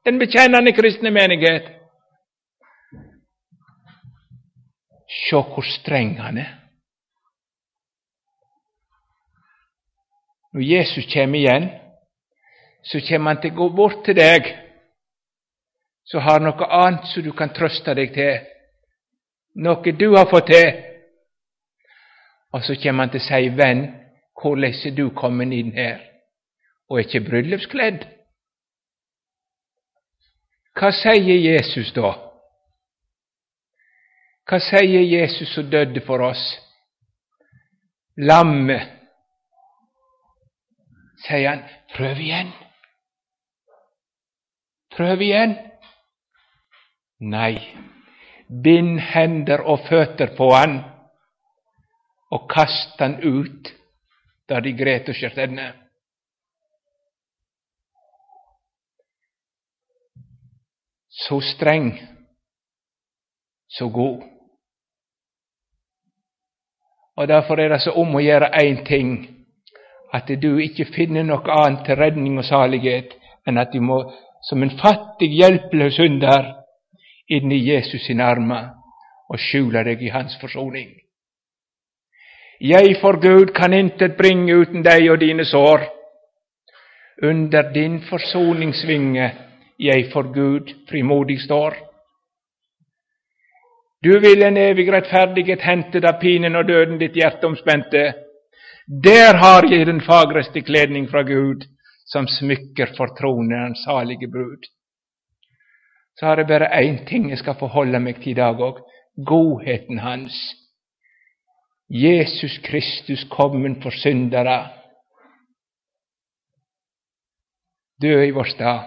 Den 0.05 0.19
bekjennende 0.19 0.73
kristne 0.75 1.11
menighet. 1.11 1.71
Se 5.29 5.38
hvor 5.38 5.62
streng 5.79 6.17
han 6.19 6.38
er. 6.43 6.63
Når 10.55 10.62
Jesus 10.62 11.07
kommer 11.12 11.38
igjen, 11.38 11.71
så 12.85 13.01
kommer 13.09 13.35
han 13.35 13.43
til 13.43 13.53
å 13.55 13.59
gå 13.62 13.69
bort 13.77 14.05
til 14.07 14.17
deg 14.17 14.53
så 16.05 16.21
har 16.21 16.40
noe 16.40 16.67
annet 16.69 17.07
som 17.09 17.25
du 17.25 17.33
kan 17.33 17.53
trøste 17.57 17.95
deg 17.97 18.12
til, 18.14 18.40
noe 19.64 19.93
du 19.97 20.11
har 20.17 20.29
fått 20.29 20.51
til. 20.53 20.83
Og 22.55 22.62
så 22.62 22.77
kommer 22.83 23.07
han 23.07 23.12
til 23.14 23.23
å 23.23 23.29
si, 23.29 23.49
'Venn, 23.51 23.85
Hvordan 24.35 24.64
er 24.64 24.95
du 24.97 25.11
kommet 25.11 25.53
inn 25.53 25.73
her 25.73 26.01
og 26.90 26.99
er 26.99 27.05
ikke 27.05 27.31
bryllupskledd? 27.31 28.01
Hva 30.75 30.90
sier 30.90 31.38
Jesus 31.38 31.93
da? 31.95 32.11
Hva 34.45 34.59
sier 34.59 35.01
Jesus 35.01 35.55
som 35.55 35.71
døde 35.71 36.01
for 36.01 36.19
oss? 36.19 36.43
Lammet, 38.17 38.83
Säger 41.27 41.49
han. 41.49 41.65
pröv 41.97 42.21
igen. 42.21 42.51
Pröv 44.97 45.23
igen. 45.23 45.55
Nej, 47.19 47.77
bind 48.49 49.01
händer 49.01 49.61
och 49.61 49.81
fötter 49.81 50.27
på 50.27 50.55
han 50.55 50.83
och 52.31 52.51
kasta 52.51 53.05
han 53.05 53.23
ut 53.23 53.73
där 54.47 54.61
de 54.61 54.73
grät 54.73 55.09
och 55.09 55.15
sköt 55.15 55.39
ende. 55.39 55.75
Så 61.09 61.41
sträng, 61.41 62.07
så 63.67 63.89
god. 63.89 64.23
Och 67.17 67.27
därför 67.27 67.57
är 67.57 67.69
det 67.69 67.81
så 67.81 67.93
om 67.93 68.17
att 68.17 68.25
göra 68.25 68.49
en 68.49 68.85
ting, 68.85 69.34
at 70.14 70.31
du 70.42 70.59
ikke 70.62 70.87
finner 70.94 71.27
noe 71.27 71.57
annet 71.59 71.87
til 71.87 71.98
redning 71.98 72.38
og 72.38 72.46
salighet 72.46 73.16
enn 73.48 73.59
at 73.59 73.72
du 73.74 73.81
må, 73.83 73.98
som 74.46 74.62
en 74.62 74.77
fattig, 74.79 75.33
hjelpeløs 75.35 75.96
synder, 75.98 76.53
inn 77.29 77.53
i 77.53 77.62
Jesus 77.64 78.05
sine 78.07 78.24
armer 78.24 78.70
og 79.33 79.40
skjule 79.40 79.83
deg 79.85 80.03
i 80.05 80.12
Hans 80.12 80.37
forsoning. 80.40 80.92
Jeg 82.61 82.96
for 83.00 83.18
Gud 83.20 83.50
kan 83.57 83.72
intet 83.74 84.16
bringe 84.16 84.55
uten 84.55 84.85
deg 84.85 85.09
og 85.11 85.18
dine 85.20 85.44
sår. 85.44 85.88
Under 87.22 87.72
din 87.72 88.00
forsoningsvinge 88.09 89.33
jeg 89.79 90.07
for 90.12 90.31
Gud 90.35 90.70
frimodig 90.88 91.40
står. 91.42 91.74
Du 94.05 94.18
vil 94.20 94.42
en 94.42 94.57
evig 94.57 94.92
rettferdighet 94.92 95.62
hente 95.64 96.00
da 96.00 96.12
pinen 96.20 96.57
og 96.57 96.68
døden 96.68 96.98
ditt 97.00 97.16
hjerte 97.16 97.46
omspente. 97.48 98.12
Där 98.87 99.35
har 99.35 99.73
jag 99.73 99.87
den 99.87 100.01
fagraste 100.01 100.61
klädning 100.61 101.09
från 101.09 101.27
Gud, 101.27 101.64
som 102.05 102.27
smycker 102.29 102.87
för 102.87 103.07
tronen 103.07 103.75
salige 103.75 104.29
brud. 104.29 104.61
Så 106.14 106.27
har 106.27 106.37
jag 106.37 106.47
bara 106.47 106.68
en 106.68 107.07
ting 107.07 107.31
jag 107.31 107.38
ska 107.38 107.55
förhålla 107.55 107.99
mig 107.99 108.14
till 108.14 108.29
idag, 108.29 108.61
och 108.61 108.79
godheten 109.16 109.99
hans. 109.99 110.53
Jesus 111.88 112.59
Kristus 112.59 113.29
kommen 113.29 113.83
för 113.83 113.90
syndare. 113.90 114.70
Dö 118.01 118.25
i 118.25 118.31
vår 118.31 118.44
stad. 118.44 118.85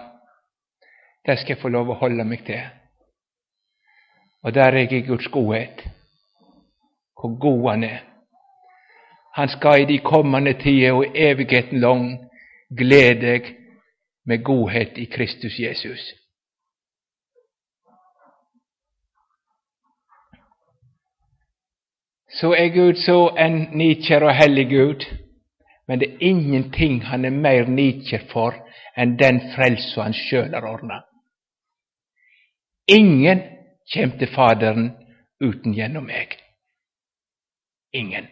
Det 1.24 1.36
ska 1.36 1.48
jag 1.48 1.58
få 1.58 1.68
lov 1.68 1.90
att 1.90 1.98
hålla 1.98 2.24
mig 2.24 2.38
till. 2.38 2.68
Och 4.42 4.52
där 4.52 4.72
är 4.72 4.92
i 4.92 5.00
Guds 5.00 5.26
godhet, 5.26 5.82
Hur 7.22 7.28
god 7.28 7.70
Han 7.70 7.84
är. 7.84 8.07
Han 9.34 9.48
skal 9.48 9.82
i 9.82 9.84
de 9.84 9.98
kommande 9.98 10.52
tider 10.62 10.92
og 10.92 11.06
evigheten 11.14 11.80
lang 11.80 12.08
glede 12.78 13.20
deg 13.20 13.54
med 14.26 14.44
godhet 14.44 14.98
i 14.98 15.04
Kristus 15.04 15.58
Jesus. 15.58 16.12
Så 22.40 22.52
er 22.52 22.68
Gud 22.68 22.94
så 22.94 23.34
en 23.38 23.56
nikjer 23.78 24.24
og 24.24 24.34
hellig 24.36 24.68
Gud, 24.70 25.04
men 25.88 26.00
det 26.00 26.08
er 26.12 26.18
ingenting 26.20 27.00
han 27.04 27.24
er 27.24 27.30
mer 27.30 27.66
nikjer 27.66 28.26
for 28.32 28.54
enn 28.98 29.16
den 29.18 29.40
frelsa 29.54 30.04
han 30.04 30.16
sjøl 30.16 30.52
har 30.54 30.66
ordna. 30.68 31.00
Ingen 32.88 33.40
kjem 33.92 34.18
til 34.18 34.30
Faderen 34.34 34.90
uten 35.40 35.74
gjennom 35.74 36.06
meg. 36.08 36.36
Ingen. 37.92 38.28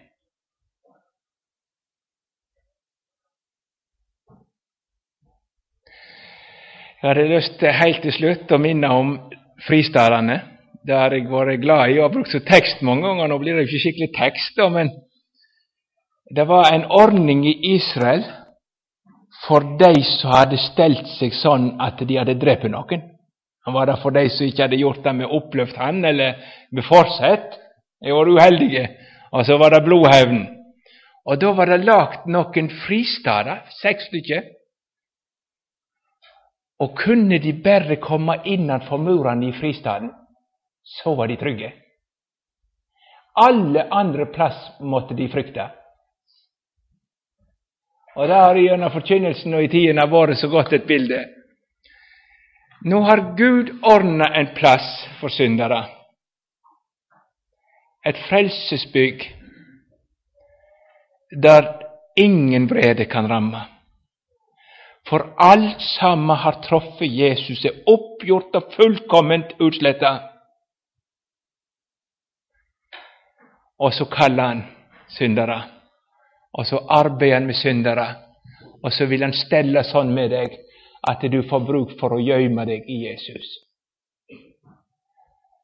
Jeg 7.03 7.11
hadde 7.11 7.25
lyst 7.29 7.59
til 7.61 7.69
eh, 7.69 7.77
helt 7.77 7.99
til 8.07 8.15
slutt 8.15 8.53
å 8.57 8.59
minne 8.61 8.89
om 8.89 9.11
fristadene. 9.67 10.39
Det 10.87 10.95
har 10.97 11.13
jeg 11.13 11.27
vært 11.29 11.61
glad 11.61 11.91
i 11.93 11.99
og 11.99 12.07
har 12.07 12.15
brukt 12.15 12.33
text 12.33 12.49
tekst 12.49 12.81
mange 12.89 13.05
ganger. 13.05 13.29
Nå 13.29 13.37
blir 13.43 13.59
det 13.59 13.67
ikke 13.67 13.83
skikkelig 13.83 14.09
tekst, 14.17 14.57
då 14.57 14.69
men 14.73 14.89
det 16.37 16.47
var 16.49 16.73
en 16.73 16.87
ordning 16.89 17.45
i 17.47 17.75
Israel 17.75 18.25
for 19.45 19.77
de 19.79 19.93
som 20.09 20.33
hadde 20.33 20.57
stelt 20.57 21.13
seg 21.19 21.37
sånn 21.37 21.75
at 21.85 22.01
de 22.01 22.17
hadde 22.17 22.39
drept 22.41 22.65
noen. 22.65 23.05
Han 23.67 23.75
var 23.77 23.91
det 23.91 24.01
for 24.01 24.17
de 24.17 24.25
som 24.33 24.47
ikke 24.49 24.65
hadde 24.65 24.81
gjort 24.81 25.05
det 25.05 25.15
med 25.21 25.37
oppløft 25.37 25.77
hand 25.77 26.07
eller 26.07 26.41
med 26.73 26.89
forsett. 26.89 27.61
De 28.01 28.17
var 28.17 28.31
uheldige. 28.31 28.89
Og 29.37 29.45
så 29.45 29.61
var 29.61 29.75
det 29.75 29.85
blodhevn. 29.85 30.47
Og 31.29 31.41
da 31.43 31.53
var 31.53 31.69
det 31.69 31.85
lagt 31.85 32.25
noen 32.31 32.71
fristader, 32.87 33.67
seks 33.83 34.09
stykker. 34.09 34.56
Og 36.81 36.99
kunne 36.99 37.39
de 37.39 37.53
bare 37.65 37.97
komme 37.97 38.41
innenfor 38.45 38.99
murene 39.01 39.49
i 39.49 39.57
fristaden, 39.57 40.11
så 40.85 41.15
var 41.15 41.27
de 41.29 41.37
trygge. 41.37 41.73
Alle 43.37 43.89
andre 43.91 44.27
plass 44.27 44.59
måtte 44.81 45.15
de 45.15 45.29
frykte. 45.29 45.69
Og 48.17 48.29
det 48.29 48.37
har 48.37 48.57
gjennom 48.57 48.93
forkynnelsen 48.93 49.55
og 49.55 49.65
i 49.65 49.73
tiderna 49.73 50.07
vært 50.09 50.39
så 50.41 50.49
godt 50.49 50.73
et 50.73 50.87
bilde. 50.89 51.21
Nå 52.87 53.01
har 53.05 53.25
Gud 53.37 53.73
ordna 53.85 54.29
en 54.39 54.53
plass 54.57 54.87
for 55.21 55.33
syndere, 55.33 55.83
et 58.07 58.19
frelsesbygg 58.29 59.25
der 61.43 61.73
ingen 62.17 62.69
vrede 62.71 63.09
kan 63.11 63.27
ramme. 63.29 63.65
For 65.09 65.35
alt 65.37 65.81
sammen 65.81 66.37
har 66.37 66.61
truffet 66.65 67.13
Jesus, 67.13 67.65
er 67.65 67.85
oppgjort 67.87 68.57
og 68.59 68.73
fullkomment 68.75 69.53
utsletta. 69.63 70.17
Og 73.79 73.93
så 73.95 74.09
kaller 74.11 74.43
han 74.43 74.63
syndere, 75.09 75.61
og 76.53 76.67
så 76.67 76.81
arbeider 76.91 77.35
han 77.35 77.47
med 77.47 77.55
syndere, 77.55 78.07
og 78.83 78.93
så 78.93 79.07
vil 79.07 79.23
han 79.23 79.37
stelle 79.37 79.85
sånn 79.87 80.11
med 80.15 80.33
deg 80.33 80.57
at 81.07 81.23
du 81.31 81.43
får 81.47 81.67
bruk 81.69 81.95
for 82.01 82.17
å 82.17 82.23
gjøyme 82.23 82.65
deg 82.67 82.89
i 82.91 83.03
Jesus. 83.05 83.47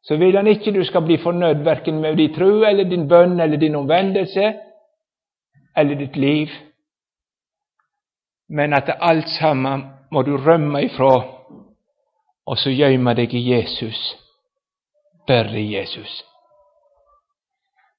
Så 0.07 0.17
vil 0.19 0.37
han 0.37 0.51
ikke 0.51 0.75
du 0.75 0.83
skal 0.85 1.05
bli 1.07 1.17
fornøyd 1.23 1.63
verken 1.67 2.01
med 2.03 2.19
din 2.19 2.35
tro 2.35 2.63
eller 2.67 2.85
din 2.91 3.09
bønn 3.09 3.41
eller 3.41 3.59
din 3.59 3.77
omvendelse 3.79 4.53
eller 5.77 5.99
ditt 5.99 6.17
liv, 6.17 6.51
men 8.53 8.73
att 8.73 8.88
allt 8.88 9.29
samma 9.29 9.91
må 10.11 10.23
du 10.23 10.37
römma 10.38 10.83
ifrån 10.83 11.23
och 12.45 12.59
så 12.59 12.71
gömma 12.71 13.15
dig 13.15 13.37
i 13.37 13.38
Jesus, 13.38 14.17
Börja 15.27 15.59
i 15.59 15.67
Jesus. 15.67 16.25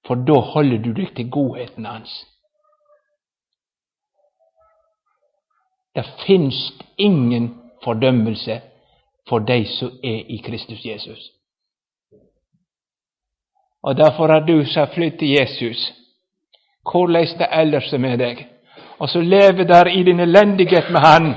För 0.07 0.15
då 0.15 0.39
håller 0.39 0.77
du 0.77 0.93
dig 0.93 1.13
till 1.15 1.29
godheten 1.29 1.85
hans. 1.85 2.25
Det 5.93 6.05
finns 6.27 6.73
ingen 6.95 7.71
fördömelse 7.83 8.61
för 9.29 9.39
dig 9.39 9.65
som 9.65 9.87
är 9.87 10.31
i 10.31 10.37
Kristus 10.37 10.85
Jesus. 10.85 11.31
Och 13.81 13.95
därför 13.95 14.29
har 14.29 14.41
du 14.41 14.65
sagt 14.65 14.93
flytt 14.93 15.19
till 15.19 15.27
Jesus, 15.27 15.93
hvordan 16.83 17.37
det 17.37 17.45
ellers 17.45 17.91
med 17.91 18.19
dig 18.19 18.52
och 19.03 19.09
så 19.09 19.21
lever 19.21 19.65
där 19.65 19.87
i 19.99 20.03
din 20.03 20.19
eländighet 20.19 20.91
med 20.91 21.01
Han. 21.01 21.35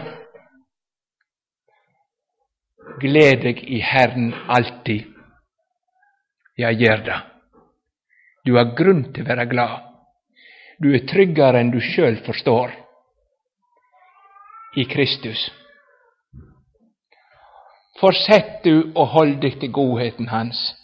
Gläd 3.00 3.40
dig 3.40 3.64
i 3.76 3.78
Herren 3.78 4.34
alltid. 4.48 5.04
jag 6.54 6.72
ger 6.72 6.96
det. 6.96 7.22
Du 8.44 8.56
har 8.56 8.76
grund 8.76 9.14
till 9.14 9.22
att 9.22 9.28
vara 9.28 9.44
glad. 9.44 9.80
Du 10.78 10.94
är 10.94 11.06
tryggare 11.06 11.60
än 11.60 11.70
du 11.70 11.80
själv 11.80 12.16
förstår 12.16 12.70
i 14.76 14.84
Kristus. 14.84 15.52
Fortsätt 18.00 18.62
du 18.62 18.92
och 18.94 19.06
håll 19.06 19.40
dig 19.40 19.60
till 19.60 19.70
godheten 19.70 20.28
hans, 20.28 20.74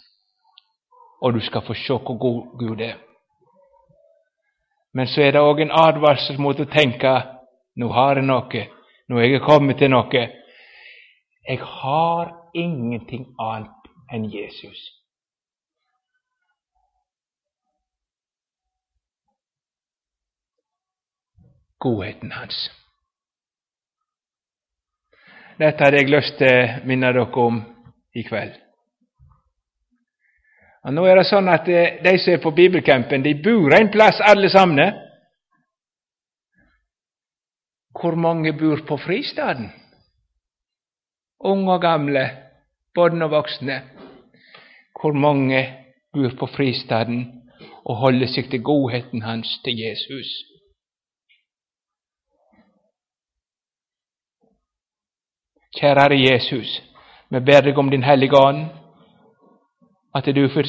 och 1.21 1.33
du 1.33 1.41
ska 1.41 1.61
få 1.61 1.73
se 1.73 1.93
hur 1.93 2.17
god 2.17 2.59
Gud 2.59 2.81
är. 2.81 3.12
Men 4.93 5.07
så 5.07 5.21
är 5.21 5.31
det 5.31 5.39
också 5.39 5.61
en 5.61 5.71
advarsel 5.71 6.39
mot 6.39 6.59
att 6.59 6.71
tänka, 6.71 7.23
nu 7.75 7.85
har 7.85 8.15
jag 8.15 8.25
något, 8.25 8.53
nu 9.07 9.15
har 9.15 9.21
jag 9.21 9.41
kommit 9.41 9.77
till 9.77 9.89
något. 9.89 10.13
Jag 11.41 11.57
har 11.59 12.35
ingenting 12.53 13.35
annat 13.37 13.85
än 14.13 14.25
Jesus. 14.25 15.03
godheten 21.83 22.31
hans. 22.31 22.71
Detta 25.57 25.83
hade 25.83 25.97
jag 25.97 26.09
lust 26.09 26.41
att 26.41 27.17
å 27.17 27.41
om 27.41 27.63
ikväll. 28.13 28.51
Og 30.83 30.93
Nå 30.93 31.05
er 31.07 31.15
det 31.15 31.29
sånn 31.29 31.47
at 31.47 31.67
eh, 31.71 31.99
de 32.03 32.17
som 32.19 32.33
er 32.33 32.41
på 32.43 32.51
bibelcampen, 32.55 33.23
de 33.23 33.37
bor 33.39 33.71
en 33.75 33.91
plass 33.91 34.19
alle 34.23 34.49
sammen. 34.51 34.99
Hvor 37.95 38.17
mange 38.19 38.51
bor 38.59 38.81
på 38.87 38.97
fristaden? 38.99 39.69
Unge 41.43 41.75
og 41.75 41.81
gamle, 41.83 42.23
barn 42.95 43.23
og 43.23 43.31
voksne. 43.31 43.79
Hvor 44.99 45.15
mange 45.15 45.61
bor 46.13 46.35
på 46.39 46.51
fristaden 46.51 47.23
og 47.83 48.01
holder 48.03 48.31
seg 48.31 48.51
til 48.51 48.63
godheten 48.63 49.23
hans 49.23 49.55
til 49.63 49.79
Jesus? 49.79 50.31
Kjære 55.73 56.01
Herre 56.01 56.19
Jesus, 56.19 56.69
vi 57.29 57.39
ber 57.39 57.63
deg 57.65 57.77
om 57.77 57.89
Din 57.89 58.03
Hellige 58.05 58.37
Ånd, 58.37 58.67
att 60.13 60.25
du 60.25 60.49
får 60.49 60.65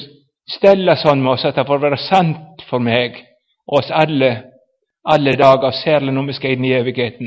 stelle 0.56 1.16
med 1.16 1.32
oss 1.32 1.44
att 1.44 1.54
det 1.54 1.64
får 1.64 1.78
vara 1.78 1.96
sant 1.96 2.62
för 2.70 2.78
mig 2.78 3.26
och 3.66 3.78
oss 3.78 3.90
alla, 3.90 4.42
alla 5.02 5.32
dagar, 5.32 5.70
särskilt 5.70 6.18
om 6.18 6.26
vi 6.26 6.32
ska 6.32 6.48
in 6.48 6.64
i 6.64 6.72
evigheten, 6.72 7.26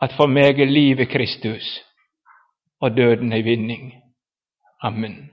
att 0.00 0.12
få 0.12 0.26
mig 0.26 0.60
er 0.60 0.66
livet 0.66 1.10
Kristus 1.10 1.80
och 2.80 2.92
döden 2.92 3.32
i 3.32 3.42
vinning. 3.42 3.94
Amen. 4.82 5.28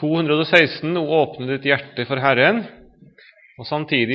«216. 0.00 0.92
Nå 0.94 1.00
åpne 1.22 1.56
ditt 1.56 1.64
hjerte 1.66 2.04
for 2.06 2.20
Herren, 2.22 2.60
og 3.58 3.66
samtidig 3.66 4.14